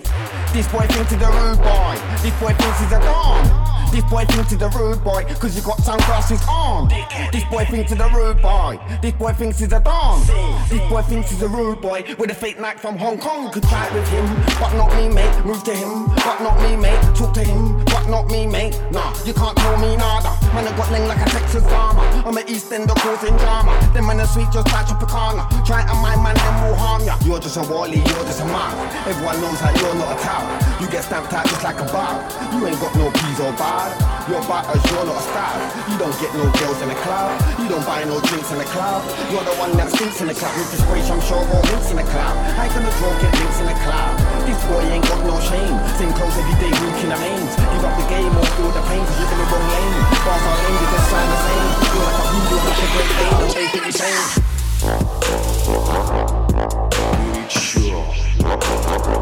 this 0.52 0.68
boy 0.68 0.86
thinks 0.86 1.10
he's 1.10 1.20
a 1.20 1.30
rude 1.32 1.58
boy. 1.58 1.98
This 2.22 2.38
boy 2.38 2.54
thinks 2.54 2.78
he's 2.78 2.92
a 2.92 3.00
don. 3.00 3.67
This 3.90 4.04
boy 4.04 4.24
thinks 4.26 4.52
he's 4.52 4.60
a 4.60 4.68
rude 4.68 5.02
boy, 5.02 5.24
cause 5.38 5.56
you 5.56 5.62
got 5.62 5.80
sunglasses 5.80 6.40
on. 6.48 6.88
This 7.32 7.44
boy 7.44 7.64
thinks 7.64 7.90
he's 7.90 8.00
a 8.00 8.08
rude 8.08 8.40
boy. 8.42 8.78
This 9.00 9.12
boy 9.12 9.32
thinks 9.32 9.58
he's 9.58 9.72
a 9.72 9.80
don. 9.80 10.20
This 10.68 10.86
boy 10.90 11.02
thinks 11.02 11.30
he's 11.30 11.42
a 11.42 11.48
rude 11.48 11.80
boy 11.80 12.04
with 12.18 12.30
a 12.30 12.34
fake 12.34 12.60
night 12.60 12.78
from 12.78 12.96
Hong 12.98 13.18
Kong. 13.18 13.50
Could 13.50 13.64
it 13.64 13.92
with 13.92 14.08
him, 14.08 14.26
but 14.60 14.74
not 14.74 14.94
me, 14.96 15.08
mate. 15.08 15.44
Move 15.44 15.64
to 15.64 15.74
him, 15.74 16.06
but 16.06 16.40
not 16.40 16.60
me, 16.62 16.76
mate. 16.76 17.00
Talk 17.16 17.32
to 17.34 17.42
him, 17.42 17.84
not 18.08 18.26
me, 18.32 18.46
mate. 18.46 18.74
Nah, 18.90 19.12
you 19.24 19.32
can't 19.32 19.56
tell 19.56 19.76
me 19.76 19.96
nada. 19.96 20.32
Man, 20.56 20.64
I 20.66 20.72
got 20.76 20.90
ling 20.90 21.06
like 21.06 21.20
a 21.20 21.28
Texas 21.28 21.64
farmer. 21.64 22.02
I'm 22.24 22.36
an 22.36 22.48
East 22.48 22.72
Ender 22.72 22.96
causing 22.96 23.36
drama. 23.36 23.76
Them 23.92 24.08
man 24.08 24.20
are 24.20 24.26
sweet, 24.26 24.48
just 24.50 24.66
like 24.72 24.88
Tropicana. 24.88 25.44
Try 25.64 25.84
to 25.84 25.94
mind 26.00 26.24
man, 26.24 26.34
them 26.34 26.56
will 26.64 26.74
harm 26.74 27.04
ya. 27.04 27.16
You're 27.24 27.38
just 27.38 27.56
a 27.56 27.64
wally, 27.68 28.00
you're 28.00 28.26
just 28.26 28.40
a 28.40 28.48
man. 28.48 28.72
Everyone 29.04 29.38
knows 29.40 29.60
that 29.60 29.76
you're 29.76 29.94
not 29.94 30.16
a 30.16 30.18
tower. 30.24 30.48
You 30.80 30.88
get 30.88 31.04
stamped 31.04 31.32
out 31.32 31.46
just 31.46 31.62
like 31.62 31.78
a 31.78 31.86
bar. 31.92 32.16
You 32.56 32.66
ain't 32.66 32.80
got 32.80 32.96
no 32.96 33.12
peas 33.12 33.40
or 33.40 33.52
bars. 33.60 33.92
You're 34.28 34.44
butters, 34.48 34.82
you're 34.88 35.04
not 35.04 35.16
a 35.16 35.24
star. 35.28 35.54
You 35.92 35.96
don't 36.00 36.16
get 36.20 36.32
no 36.32 36.44
girls 36.48 36.80
in 36.80 36.88
the 36.88 36.98
club. 37.04 37.32
You 37.60 37.68
don't 37.68 37.84
buy 37.84 38.04
no 38.04 38.20
drinks 38.24 38.50
in 38.52 38.58
the 38.58 38.68
club. 38.72 39.04
You're 39.30 39.44
the 39.44 39.56
one 39.60 39.76
that 39.76 39.92
stinks 39.92 40.20
in 40.20 40.28
the 40.28 40.34
club. 40.34 40.52
With 40.56 40.70
the 40.72 40.78
spray, 40.80 41.04
I'm 41.04 41.20
sure 41.28 41.44
all 41.44 41.64
links 41.72 41.90
in 41.92 41.96
the 41.96 42.08
club. 42.08 42.34
I 42.56 42.68
gonna 42.72 42.92
draw 42.96 43.12
get 43.20 43.32
links 43.36 43.60
in 43.60 43.66
the 43.68 43.76
club. 43.84 44.37
This 44.48 44.64
boy 44.64 44.80
ain't 44.80 45.04
got 45.04 45.20
no 45.26 45.36
shame. 45.44 45.76
Same 46.00 46.08
clothes 46.16 46.32
every 46.40 46.56
day, 46.56 46.72
walking 46.72 47.12
the 47.12 47.18
mains. 47.20 47.52
Give 47.52 47.84
up 47.84 47.92
the 48.00 48.08
game 48.08 48.32
or 48.32 48.46
feel 48.56 48.72
the 48.72 48.80
pain, 48.88 49.04
cause 49.04 49.20
you're 49.20 49.28
in 49.28 49.36
the 49.36 49.44
wrong 49.44 49.68
lane. 49.68 49.92
Bars 50.24 50.40
are 50.40 50.56
lame, 50.56 50.72
you 50.72 50.88
just 50.88 51.04
sound 51.12 51.28
the 51.28 51.36
same. 51.36 51.68
You're 51.92 52.08
like 52.08 52.16
a 52.16 52.24
voodoo, 52.32 52.56
like 52.64 52.80
a 52.80 52.88
great 52.96 53.12
Dane. 53.12 53.36
I'm 53.36 53.52
basically 53.52 53.92
saying. 53.92 54.48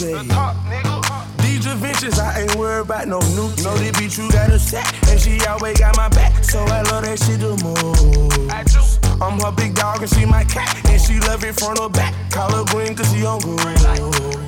That 0.00 0.22
two 0.22 0.28
pay. 0.68 1.42
These 1.42 1.66
adventures, 1.66 2.18
I 2.18 2.42
ain't 2.42 2.54
worried 2.56 2.82
about 2.82 3.08
no 3.08 3.20
new. 3.34 3.48
Know 3.64 3.76
this 3.78 3.92
bitch 3.92 4.18
you 4.18 4.30
got 4.30 4.50
a 4.50 4.58
set, 4.58 4.86
and 5.08 5.18
she 5.18 5.40
always 5.46 5.78
got 5.78 5.96
my 5.96 6.08
back. 6.08 6.44
So 6.44 6.60
I 6.60 6.82
love 6.82 7.04
that 7.04 7.18
shit 7.18 7.40
the 7.40 7.56
most. 7.62 8.98
I'm 9.20 9.40
her 9.40 9.50
big 9.50 9.74
dog 9.74 10.00
and 10.00 10.10
she 10.10 10.24
my 10.24 10.44
cat, 10.44 10.70
and 10.86 11.00
she 11.00 11.18
love 11.20 11.42
it 11.42 11.58
front 11.58 11.80
or 11.80 11.90
back. 11.90 12.14
Call 12.30 12.50
her 12.52 12.64
green 12.72 12.94
cause 12.94 13.12
she 13.12 13.26
on 13.26 13.40
good. 13.40 13.58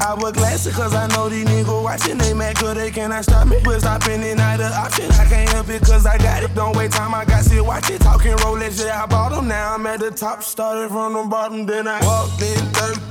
I 0.01 0.15
wear 0.15 0.33
glasses 0.33 0.77
cause 0.77 0.95
I 0.95 1.09
know 1.09 1.29
these 1.29 1.45
niggas 1.45 1.83
watching. 1.83 2.19
They 2.19 2.33
mad 2.35 2.57
cause 2.57 2.77
they 2.77 2.91
cannot 2.91 3.25
stop 3.25 3.49
me. 3.49 3.57
But 3.65 3.81
stopping 3.81 4.23
it 4.23 4.37
not 4.37 4.61
an 4.61 4.73
option. 4.73 5.11
I 5.13 5.25
can't 5.27 5.51
help 5.51 5.69
it 5.69 5.83
cause 5.83 6.07
I 6.07 6.19
got 6.19 6.45
it. 6.45 6.55
Don't 6.55 6.77
wait 6.77 6.93
time, 6.93 7.15
I 7.15 7.25
got 7.25 7.45
shit 7.45 7.65
watch 7.65 7.91
it. 7.91 8.01
Talking 8.01 8.37
Rolex, 8.37 8.85
yeah, 8.85 9.03
I 9.03 9.07
bought 9.07 9.33
them. 9.33 9.49
Now 9.49 9.75
I'm 9.75 9.87
at 9.87 9.99
the 9.99 10.13
top, 10.13 10.45
started 10.45 10.91
from 10.91 11.15
the 11.15 11.25
bottom, 11.25 11.67
then 11.67 11.89
I 11.89 12.01
walked 12.05 12.41
in 12.41 12.59
30,000 12.73 13.10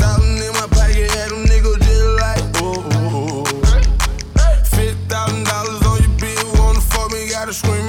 gotta 7.49 7.67
swim 7.67 7.88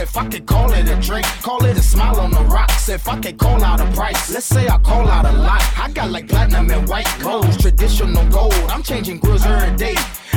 If 0.00 0.16
I 0.16 0.26
could 0.26 0.46
call 0.46 0.72
it 0.72 0.88
a 0.88 0.96
drink, 0.96 1.26
call 1.42 1.62
it 1.66 1.76
a 1.76 1.82
smile 1.82 2.20
on 2.20 2.30
the 2.30 2.40
rocks. 2.44 2.88
If 2.88 3.06
I 3.06 3.20
could 3.20 3.36
call 3.36 3.62
out 3.62 3.82
a 3.82 3.86
price, 3.92 4.32
let's 4.32 4.46
say 4.46 4.66
I 4.66 4.78
call 4.78 5.06
out 5.06 5.26
a 5.26 5.32
lot. 5.32 5.62
I 5.78 5.90
got 5.92 6.10
like 6.10 6.26
platinum 6.26 6.70
and 6.70 6.88
white 6.88 7.06
gold, 7.20 7.60
traditional 7.60 8.26
gold. 8.30 8.54
I'm 8.70 8.82
changing 8.82 9.18
grills 9.18 9.44
every 9.44 9.76
day. 9.76 9.94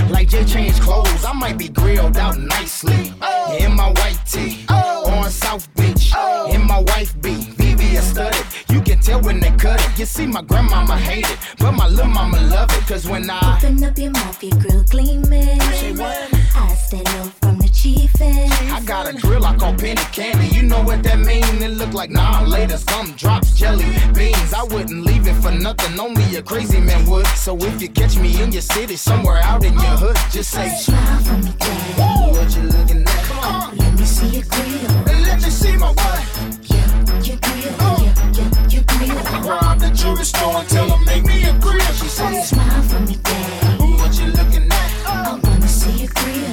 Like 0.10 0.28
Jay 0.28 0.44
changed 0.44 0.82
clothes, 0.82 1.24
I 1.24 1.32
might 1.32 1.58
be 1.58 1.70
grilled 1.70 2.18
out 2.18 2.38
nicely. 2.38 3.14
In 3.58 3.74
my 3.74 3.88
white 4.00 4.20
tee, 4.30 4.66
on 4.68 5.30
South 5.32 5.74
Beach. 5.76 6.12
In 6.54 6.68
my 6.68 6.80
wife 6.80 7.14
beat, 7.22 7.56
VVS 7.56 8.12
studded. 8.12 8.46
You 8.70 8.82
can 8.82 9.00
tell 9.00 9.22
when 9.22 9.40
they 9.40 9.52
cut 9.52 9.80
it. 9.80 9.98
You 9.98 10.06
see, 10.06 10.28
my 10.28 10.42
grandmama 10.42 10.98
hate 10.98 11.30
it, 11.30 11.40
but 11.58 11.72
my 11.72 11.88
little 11.88 12.12
mama 12.12 12.42
love 12.42 12.70
it. 12.74 12.86
Cause 12.86 13.08
when 13.08 13.30
I 13.30 13.58
Open 13.58 13.82
up 13.82 13.98
your 13.98 14.12
mouth, 14.12 14.44
your 14.44 14.60
grill 14.60 14.84
gleaming. 14.84 15.62
I 15.62 16.76
stand 16.76 17.08
up 17.08 17.43
chiefin'. 17.84 18.50
I 18.72 18.82
got 18.86 19.10
a 19.10 19.14
grill 19.14 19.46
I 19.46 19.56
call 19.58 19.74
penny 19.74 20.06
candy. 20.14 20.48
You 20.56 20.64
know 20.64 20.82
what 20.82 21.04
that 21.04 21.20
mean? 21.20 21.44
It 21.62 21.72
look 21.72 21.94
like 21.94 22.10
nah 22.10 22.44
later. 22.44 22.78
Some 22.78 23.12
drops 23.14 23.54
jelly 23.54 23.86
beans. 24.16 24.54
I 24.54 24.64
wouldn't 24.64 25.04
leave 25.06 25.28
it 25.28 25.36
for 25.44 25.52
nothing. 25.52 26.00
Only 26.00 26.38
a 26.38 26.42
crazy 26.42 26.80
man 26.80 27.06
would. 27.10 27.28
So 27.46 27.58
if 27.58 27.82
you 27.82 27.90
catch 27.90 28.18
me 28.18 28.42
in 28.42 28.52
your 28.52 28.62
city, 28.62 28.96
somewhere 28.96 29.40
out 29.40 29.64
in 29.66 29.74
your 29.74 29.98
hood, 30.04 30.18
just 30.32 30.52
say 30.52 30.70
Smile 30.70 31.20
for 31.24 31.38
me, 31.46 31.52
daddy. 31.60 32.38
What 32.38 32.56
you 32.56 32.64
looking 32.76 33.02
at? 33.04 33.24
Come 33.28 33.40
on. 33.40 33.46
Uh. 33.46 33.76
Let 33.76 34.00
me 34.00 34.06
see 34.06 34.30
your 34.38 34.46
grill. 34.48 34.92
And 35.10 35.20
let 35.28 35.42
me 35.44 35.50
see 35.50 35.76
my 35.76 35.92
what? 35.92 36.24
Yeah, 36.72 36.88
your 37.28 37.38
grill. 37.46 37.76
Uh. 37.80 38.00
Your, 38.00 38.14
your, 38.38 38.50
your 38.74 38.84
grill. 38.92 39.20
Rob 39.44 39.80
the 39.80 39.90
jewelry 39.94 40.24
store 40.24 40.56
and 40.60 40.70
tell 40.70 40.88
them 40.88 41.04
make 41.06 41.26
me 41.26 41.44
a 41.44 41.54
grill. 41.60 41.92
She 42.00 42.08
said, 42.08 42.44
Smile 42.44 42.82
for 42.84 43.00
me, 43.02 43.16
daddy. 43.18 43.84
What 44.00 44.18
you 44.18 44.28
looking 44.28 44.72
at? 44.72 44.90
Uh. 45.06 45.36
I 45.36 45.40
wanna 45.44 45.68
see 45.68 46.04
your 46.04 46.12
grill 46.16 46.53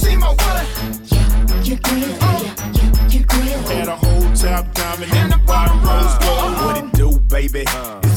see 0.00 0.16
my 0.16 0.28
wallet? 0.28 0.68
Yeah, 1.12 1.62
You 1.62 1.76
grill 1.76 2.00
green. 2.00 2.18
Oh. 2.20 2.42
Yeah, 2.42 2.72
yeah, 2.72 3.08
you 3.08 3.24
grill 3.24 3.62
green. 3.64 3.78
Had 3.78 3.88
a 3.88 3.96
whole 3.96 4.28
top 4.34 4.72
diamond 4.74 5.12
and 5.12 5.32
the 5.32 5.38
bottom 5.46 5.78
rose 5.82 6.16
gold. 6.24 6.52
What 6.64 6.76
it 6.78 6.92
do, 6.92 7.20
baby? 7.28 7.64
Uh 7.68 8.09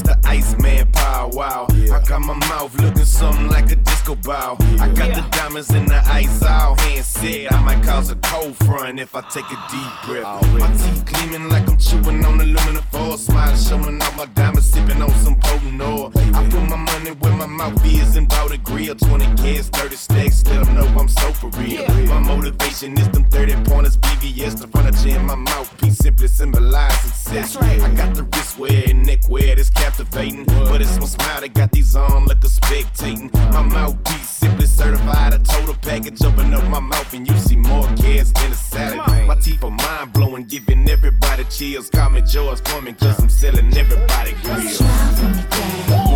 got 2.14 2.22
my 2.22 2.48
mouth 2.48 2.72
looking 2.80 3.04
something 3.04 3.48
like 3.48 3.72
a 3.72 3.76
disco 3.76 4.14
ball. 4.14 4.56
I 4.78 4.86
got 4.88 5.14
the 5.16 5.24
diamonds 5.36 5.70
in 5.74 5.86
the 5.86 6.00
ice 6.06 6.42
all 6.44 6.76
hand 6.76 7.04
said 7.04 7.52
I 7.52 7.60
might 7.64 7.82
cause 7.82 8.08
a 8.10 8.16
cold 8.16 8.56
front 8.56 9.00
if 9.00 9.16
I 9.16 9.20
take 9.22 9.46
a 9.46 9.58
deep 9.70 9.92
breath. 10.06 10.40
My 10.60 10.70
teeth 10.76 11.04
gleaming 11.06 11.48
like 11.48 11.68
I'm 11.68 11.76
chewing 11.76 12.24
on 12.24 12.40
aluminum 12.40 12.84
foil. 12.92 13.16
Smile 13.16 13.56
showing 13.56 14.00
all 14.00 14.12
my 14.12 14.26
diamonds, 14.26 14.70
sipping 14.70 15.02
on 15.02 15.10
some 15.24 15.34
potent 15.40 15.82
oil. 15.82 16.12
I 16.14 16.48
put 16.50 16.62
my 16.68 16.76
money 16.76 17.10
where 17.10 17.36
my 17.36 17.46
mouth 17.46 17.84
is 17.84 18.14
and 18.14 18.28
bout 18.28 18.52
a 18.52 18.58
grill. 18.58 18.94
20 18.94 19.42
kids, 19.42 19.68
30 19.70 19.96
stacks, 19.96 20.46
let 20.46 20.64
them 20.64 20.74
know 20.76 20.86
I'm 21.00 21.08
so 21.08 21.32
for 21.32 21.48
real. 21.58 21.88
My 22.06 22.20
motivation 22.20 22.96
is 22.96 23.08
them 23.08 23.24
30 23.24 23.56
pointers, 23.64 23.96
VVS, 23.96 24.60
the 24.60 24.68
furniture 24.68 25.18
in 25.18 25.26
my 25.26 25.34
mouthpiece 25.34 25.98
simply 25.98 26.28
symbolize 26.28 27.00
success. 27.00 27.56
I 27.56 27.92
got 27.94 28.14
the 28.14 28.22
wrist 28.22 28.58
wear 28.58 28.84
and 28.88 29.04
neck 29.04 29.28
wear 29.28 29.56
that's 29.56 29.70
captivating. 29.70 30.44
But 30.44 30.80
it's 30.80 30.98
my 30.98 31.06
smile 31.06 31.40
that 31.40 31.54
got 31.54 31.72
these 31.72 31.96
on 32.12 32.26
like 32.26 32.42
a 32.44 32.48
spectating. 32.48 33.32
My 33.52 33.62
mouthpiece 33.62 34.28
simply 34.28 34.66
certified, 34.66 35.34
a 35.34 35.38
total 35.38 35.74
package. 35.74 36.22
Open 36.24 36.52
up 36.54 36.64
my 36.68 36.80
mouth 36.80 37.12
and 37.14 37.26
you 37.26 37.36
see 37.38 37.56
more 37.56 37.86
kids 37.96 38.32
than 38.32 38.52
a 38.52 38.54
salad. 38.54 39.26
My 39.26 39.36
teeth 39.36 39.62
are 39.64 39.70
mind 39.70 40.12
blowing, 40.12 40.44
giving 40.44 40.88
everybody 40.88 41.44
chills. 41.44 41.90
Call 41.90 42.10
me 42.10 42.22
George 42.22 42.60
Foreman, 42.68 42.94
cause 42.94 43.18
I'm 43.22 43.28
selling 43.28 43.76
everybody 43.76 44.32
grills. 44.42 44.80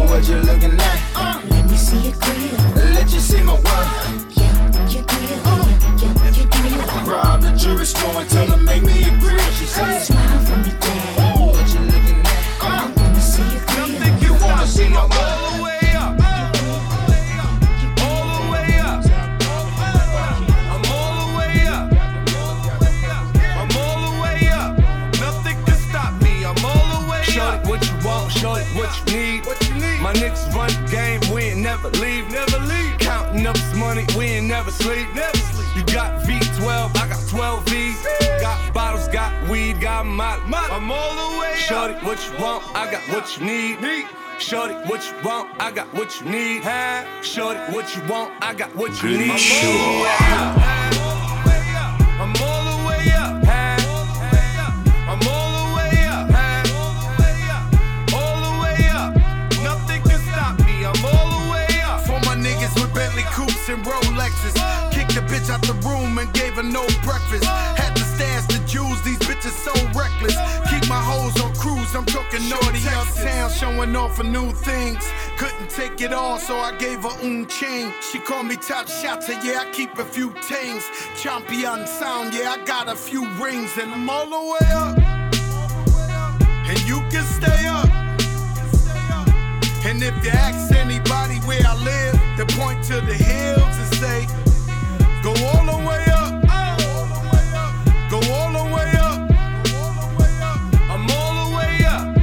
What 0.09 0.29
you 0.29 0.37
looking 0.37 0.79
at? 0.81 1.45
Let 1.51 1.71
me 1.71 1.77
see 1.77 1.99
your 1.99 2.13
grill. 2.15 2.95
Let 2.95 3.13
you 3.13 3.21
see 3.21 3.43
my 3.43 3.55
work. 3.55 3.89
Yeah, 4.37 4.89
your 4.89 5.05
grill. 5.05 5.41
Uh. 5.45 5.65
Yeah, 6.01 6.31
your 6.37 6.47
grill. 6.51 7.07
Rob 7.07 7.41
the 7.43 7.53
jewelry 7.57 7.87
store 7.87 8.21
and 8.21 8.29
tell 8.29 8.47
them 8.47 8.65
make 8.65 8.83
me 8.83 9.05
a 9.05 9.11
grill. 9.19 9.39
She 9.53 9.65
said, 9.67 10.03
never 31.91 32.05
leave. 32.05 32.31
Never 32.31 32.59
leave. 32.67 32.99
Counting 32.99 33.47
up 33.47 33.55
this 33.55 33.75
money. 33.75 34.05
We 34.17 34.27
ain't 34.27 34.47
never 34.47 34.71
sleep. 34.71 35.07
Never 35.15 35.37
sleep. 35.37 35.69
You 35.77 35.95
got 35.95 36.23
V12. 36.23 36.97
I 36.97 37.09
got 37.09 37.29
12 37.29 37.65
V's. 37.69 38.07
Got 38.41 38.75
bottles. 38.75 39.09
Got 39.09 39.33
weed. 39.49 39.81
Got 39.81 40.07
my. 40.07 40.37
my. 40.47 40.67
I'm 40.71 40.91
all 40.91 41.33
the 41.33 41.39
way 41.41 41.53
up. 41.53 41.59
Shorty, 41.59 41.95
what 42.05 42.19
you 42.27 42.43
want? 42.43 42.65
I 42.75 42.91
got 42.91 43.03
what 43.09 43.39
you 43.39 43.47
need. 43.47 43.81
Need. 43.81 44.07
Shorty, 44.39 44.75
what 44.75 45.05
you 45.05 45.15
want? 45.25 45.51
I 45.61 45.73
got 45.73 45.93
what 45.95 46.21
you 46.21 46.31
need. 46.31 46.63
Huh? 46.63 47.05
Shorty, 47.23 47.59
what 47.73 47.95
you 47.97 48.03
want? 48.09 48.33
I 48.41 48.55
got 48.55 48.75
what 48.77 48.91
you 49.03 49.11
Goody 49.11 49.29
need. 49.29 49.39
Sure. 49.39 50.98
And 63.69 63.85
Rolexes. 63.85 64.55
Kicked 64.93 65.15
the 65.15 65.21
bitch 65.21 65.51
out 65.51 65.63
the 65.63 65.75
room 65.87 66.19
and 66.19 66.33
gave 66.33 66.55
her 66.55 66.63
no 66.63 66.87
breakfast. 67.03 67.45
Had 67.45 67.95
to 67.97 68.03
stash 68.03 68.47
the 68.47 68.59
jewels, 68.67 69.03
these 69.03 69.19
bitches 69.19 69.53
so 69.53 69.73
reckless. 69.99 70.37
Keep 70.71 70.89
my 70.89 71.01
hoes 71.01 71.41
on 71.43 71.55
cruise, 71.55 71.95
I'm 71.95 72.07
talking 72.07 72.49
naughty 72.49 72.81
uptown, 72.89 73.51
showing 73.51 73.95
off 73.97 74.17
for 74.17 74.25
new 74.25 74.53
things. 74.53 75.05
Couldn't 75.37 75.71
take 75.71 76.01
it 76.01 76.13
all, 76.13 76.39
so 76.39 76.57
I 76.57 76.77
gave 76.79 77.03
her 77.03 77.17
un 77.23 77.47
chain. 77.47 77.93
She 78.01 78.19
called 78.19 78.47
me 78.47 78.57
top 78.57 78.89
shotter, 78.89 79.39
yeah, 79.45 79.65
I 79.67 79.71
keep 79.73 79.99
a 79.99 80.05
few 80.05 80.33
tings. 80.49 80.85
Champion 81.17 81.87
sound, 81.87 82.35
yeah, 82.35 82.57
I 82.59 82.65
got 82.65 82.89
a 82.89 82.97
few 82.97 83.29
rings, 83.43 83.77
and 83.77 83.93
I'm 83.93 84.09
all 84.09 84.27
the 84.27 84.43
way 84.53 84.73
up. 84.73 84.99
And 86.71 86.81
you 86.89 87.01
can 87.11 87.25
stay 87.25 87.67
up. 87.67 87.89
And 89.85 90.03
if 90.03 90.25
you 90.25 90.31
ask 90.31 90.75
anybody 90.75 91.37
where 91.47 91.63
I 91.67 91.75
live, 91.83 92.18
they 92.39 92.45
point 92.55 92.85
to 92.85 93.01
the 93.01 93.15
hills 93.15 93.77
and 93.79 93.95
say, 93.97 94.27
Go 95.25 95.31
all 95.31 95.67
the 95.67 95.77
way 95.85 96.05
up. 96.15 96.41
Go 98.09 98.19
all 98.33 98.53
the 98.53 98.65
way 98.73 98.93
up. 98.97 99.29
I'm 100.89 101.11
all 101.11 101.51
the 101.51 101.57
way 101.57 101.85
up. 101.85 102.17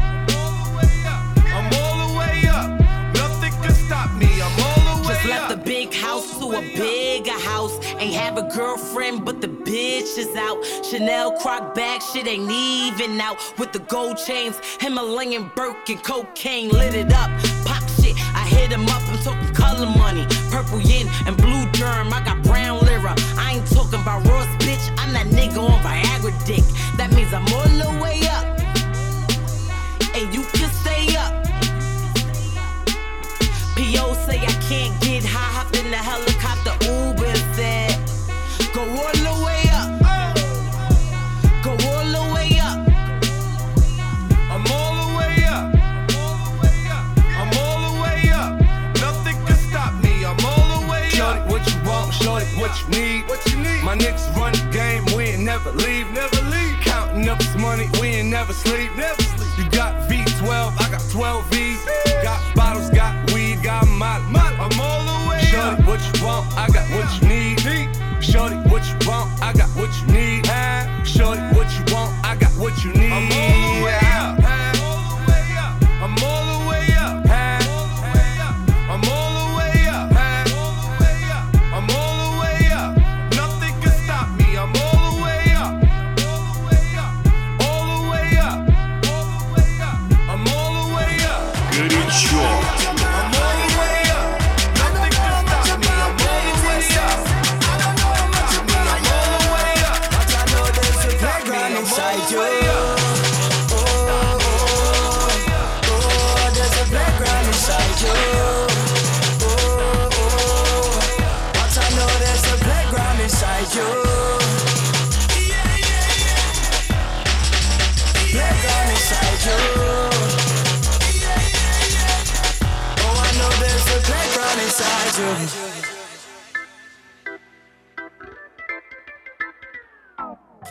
I'm 1.52 1.68
all 1.74 2.08
the 2.08 2.18
way 2.18 2.48
up. 2.48 2.80
Nothing 3.14 3.52
can 3.62 3.74
stop 3.74 4.10
me. 4.16 4.30
I'm 4.42 4.58
all 4.64 4.96
the 4.96 5.10
way 5.10 5.16
Just 5.16 5.26
left 5.26 5.50
the 5.50 5.58
big 5.58 5.94
house 5.94 6.40
to 6.40 6.46
a 6.54 6.62
bigger 6.62 7.38
house. 7.38 7.78
Ain't 8.00 8.14
have 8.14 8.38
a 8.38 8.44
girlfriend, 8.56 9.26
but 9.26 9.42
the 9.42 9.50
bitch 9.50 10.18
is 10.18 10.34
out. 10.38 10.64
Chanel 10.86 11.34
croc 11.40 11.76
bag, 11.76 12.02
shit 12.02 12.26
ain't 12.26 12.50
even 12.50 13.20
out. 13.20 13.38
With 13.60 13.74
the 13.74 13.80
gold 13.80 14.16
chains, 14.16 14.62
Himalayan 14.80 15.52
Birkin, 15.58 15.98
cocaine 15.98 16.70
lit 16.70 16.96
it 16.96 17.12
up. 17.12 17.55
Hit 18.66 18.74
him 18.74 18.88
up. 18.88 19.04
I'm 19.10 19.20
talking 19.20 19.54
color 19.54 19.86
money, 19.86 20.26
purple 20.50 20.82
yin 20.82 21.08
and 21.28 21.38
blue 21.38 21.70
germ. 21.74 22.12
I 22.12 22.20
got 22.26 22.42
brown 22.42 22.80
lira. 22.80 23.14
I 23.38 23.58
ain't 23.58 23.68
talking 23.70 24.02
about 24.02 24.26
Ross, 24.26 24.48
bitch. 24.58 24.90
I'm 24.98 25.14
that 25.14 25.28
nigga 25.28 25.62
on 25.62 25.80
Viagra 25.86 26.34
dick. 26.48 26.66
That 26.98 27.14
means 27.14 27.32
I'm 27.32 27.46
all 27.54 27.70
the 27.78 28.02
way 28.02 28.05
need? 52.96 53.28
What 53.28 53.46
you 53.50 53.58
need? 53.58 53.84
My 53.84 53.96
niggas 53.96 54.36
run 54.36 54.54
the 54.54 54.66
game. 54.72 55.04
We 55.16 55.36
ain't 55.36 55.44
never 55.44 55.72
leave. 55.72 56.12
Never 56.12 56.42
leave. 56.54 56.76
Counting 56.82 57.28
up 57.30 57.38
this 57.38 57.56
money. 57.56 57.88
We 58.00 58.08
ain't 58.20 58.30
never 58.30 58.54
sleep. 58.54 58.96
Never 58.96 59.22
sleep. 59.22 59.52
You 59.58 59.70
got 59.72 60.10
V12. 60.10 60.82
I 60.82 60.90
got 60.90 61.04
12 61.12 61.46
V's. 61.52 61.65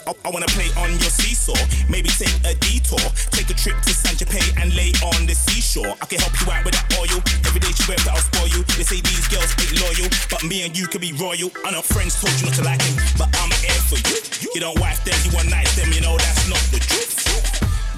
I, 0.06 0.12
I 0.24 0.30
wanna 0.30 0.46
play 0.52 0.68
on 0.76 0.90
your 1.00 1.12
seesaw, 1.12 1.56
maybe 1.88 2.08
take 2.12 2.34
a 2.44 2.52
detour, 2.60 3.00
take 3.32 3.48
a 3.48 3.56
trip 3.56 3.80
to 3.88 3.92
San 3.94 4.14
Tropez 4.14 4.52
and 4.60 4.74
lay 4.76 4.92
on 5.00 5.24
the 5.24 5.34
seashore. 5.34 5.96
I 6.00 6.06
can 6.06 6.20
help 6.20 6.36
you 6.40 6.46
out 6.52 6.64
with 6.64 6.74
that 6.76 6.88
oil. 7.00 7.20
Every 7.48 7.60
day 7.60 7.72
she 7.72 7.84
wears 7.88 8.04
that 8.04 8.12
I'll 8.12 8.24
spoil 8.24 8.48
you. 8.52 8.60
They 8.76 8.84
say 8.84 9.00
these 9.00 9.28
girls 9.32 9.48
ain't 9.56 9.80
loyal, 9.80 10.08
but 10.28 10.44
me 10.44 10.64
and 10.68 10.76
you 10.76 10.86
can 10.88 11.00
be 11.00 11.12
royal. 11.16 11.48
I 11.64 11.72
know 11.72 11.80
friends 11.80 12.20
told 12.20 12.36
you 12.36 12.52
not 12.52 12.56
to 12.60 12.64
like 12.64 12.82
him, 12.84 12.96
but 13.16 13.32
I'm 13.40 13.52
here 13.64 13.80
for 13.88 13.96
you. 13.96 14.16
You 14.52 14.60
don't 14.60 14.78
wife 14.78 15.00
them, 15.04 15.16
you 15.24 15.32
want 15.32 15.48
nice 15.48 15.72
them, 15.76 15.88
you 15.92 16.00
know 16.04 16.16
that's 16.20 16.48
not 16.48 16.60
the 16.68 16.80
truth. 16.84 17.24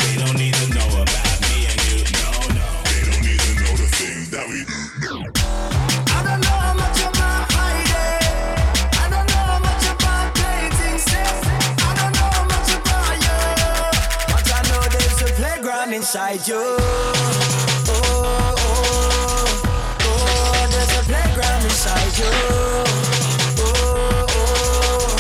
They 0.06 0.14
don't 0.22 0.38
need 0.38 0.54
to 0.54 0.66
know 0.78 0.88
about 1.02 1.36
me 1.50 1.66
and 1.66 1.78
you, 1.90 2.06
no, 2.22 2.30
no. 2.54 2.66
They 2.86 3.02
don't 3.02 3.22
need 3.26 3.40
to 3.42 3.52
know 3.66 3.72
the 3.82 3.88
things 3.98 4.30
that 4.30 4.46
we 4.46 4.62
do. 5.02 5.26
I 6.14 6.22
don't 6.22 6.38
know 6.38 6.54
how 6.54 6.74
much 6.78 6.98
of 7.02 7.12
my 7.18 7.34
hiding. 7.50 7.85
Inside 16.06 16.46
you. 16.46 16.54
Oh, 16.54 17.90
oh, 18.58 18.94
oh, 20.06 20.68
there's 20.70 20.94
a 20.94 21.02
playground 21.02 21.64
inside 21.64 22.14
you. 22.16 22.30
Oh, 23.58 23.74
oh, 24.30 25.10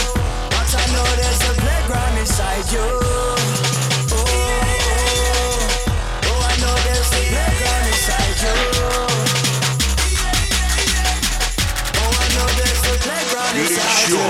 but 0.48 0.70
I 0.70 0.86
know 0.94 1.06
there's 1.18 1.42
a 1.42 1.54
playground 1.58 2.18
inside 2.22 2.70
you. 2.70 2.78
Oh, 2.78 2.94
oh, 4.12 4.22
oh, 4.22 4.62
oh 6.22 6.40
I 6.46 6.54
know 6.62 6.74
there's 6.86 7.10
a 7.10 7.22
playground 7.34 7.86
inside 7.90 8.38
you. 8.46 8.54
Oh, 11.98 12.14
I 12.14 12.26
know 12.36 12.46
there's 12.62 12.82
a 12.86 12.94
playground 13.02 13.56
inside 13.58 14.06
you. 14.14 14.22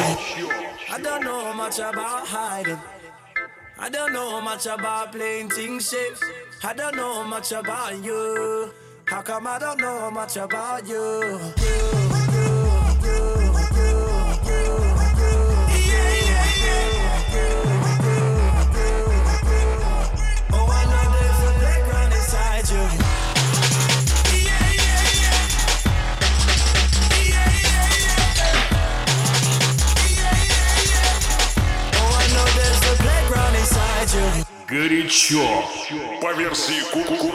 I 0.88 0.96
don't 1.02 1.22
know 1.22 1.52
much 1.52 1.78
about 1.80 2.26
hiding. 2.26 2.80
I 3.78 3.90
don't 3.90 4.14
know 4.14 4.40
much 4.40 4.64
about 4.64 5.12
playing 5.12 5.50
things 5.50 5.84
safe. 5.84 6.18
I 6.62 6.72
don't 6.72 6.96
know 6.96 7.24
much 7.24 7.52
about 7.52 8.02
you. 8.04 8.70
How 9.06 9.22
come 9.22 9.46
I 9.46 9.58
don't 9.58 9.80
know 9.80 10.10
much 10.10 10.36
about 10.36 10.88
you? 10.88 10.96
Oh, 10.98 12.05
горячо. 34.68 35.68
По 36.20 36.32
версии 36.32 36.80
ку 36.92 37.00
-ку 37.00 37.16
-ку 37.16 37.30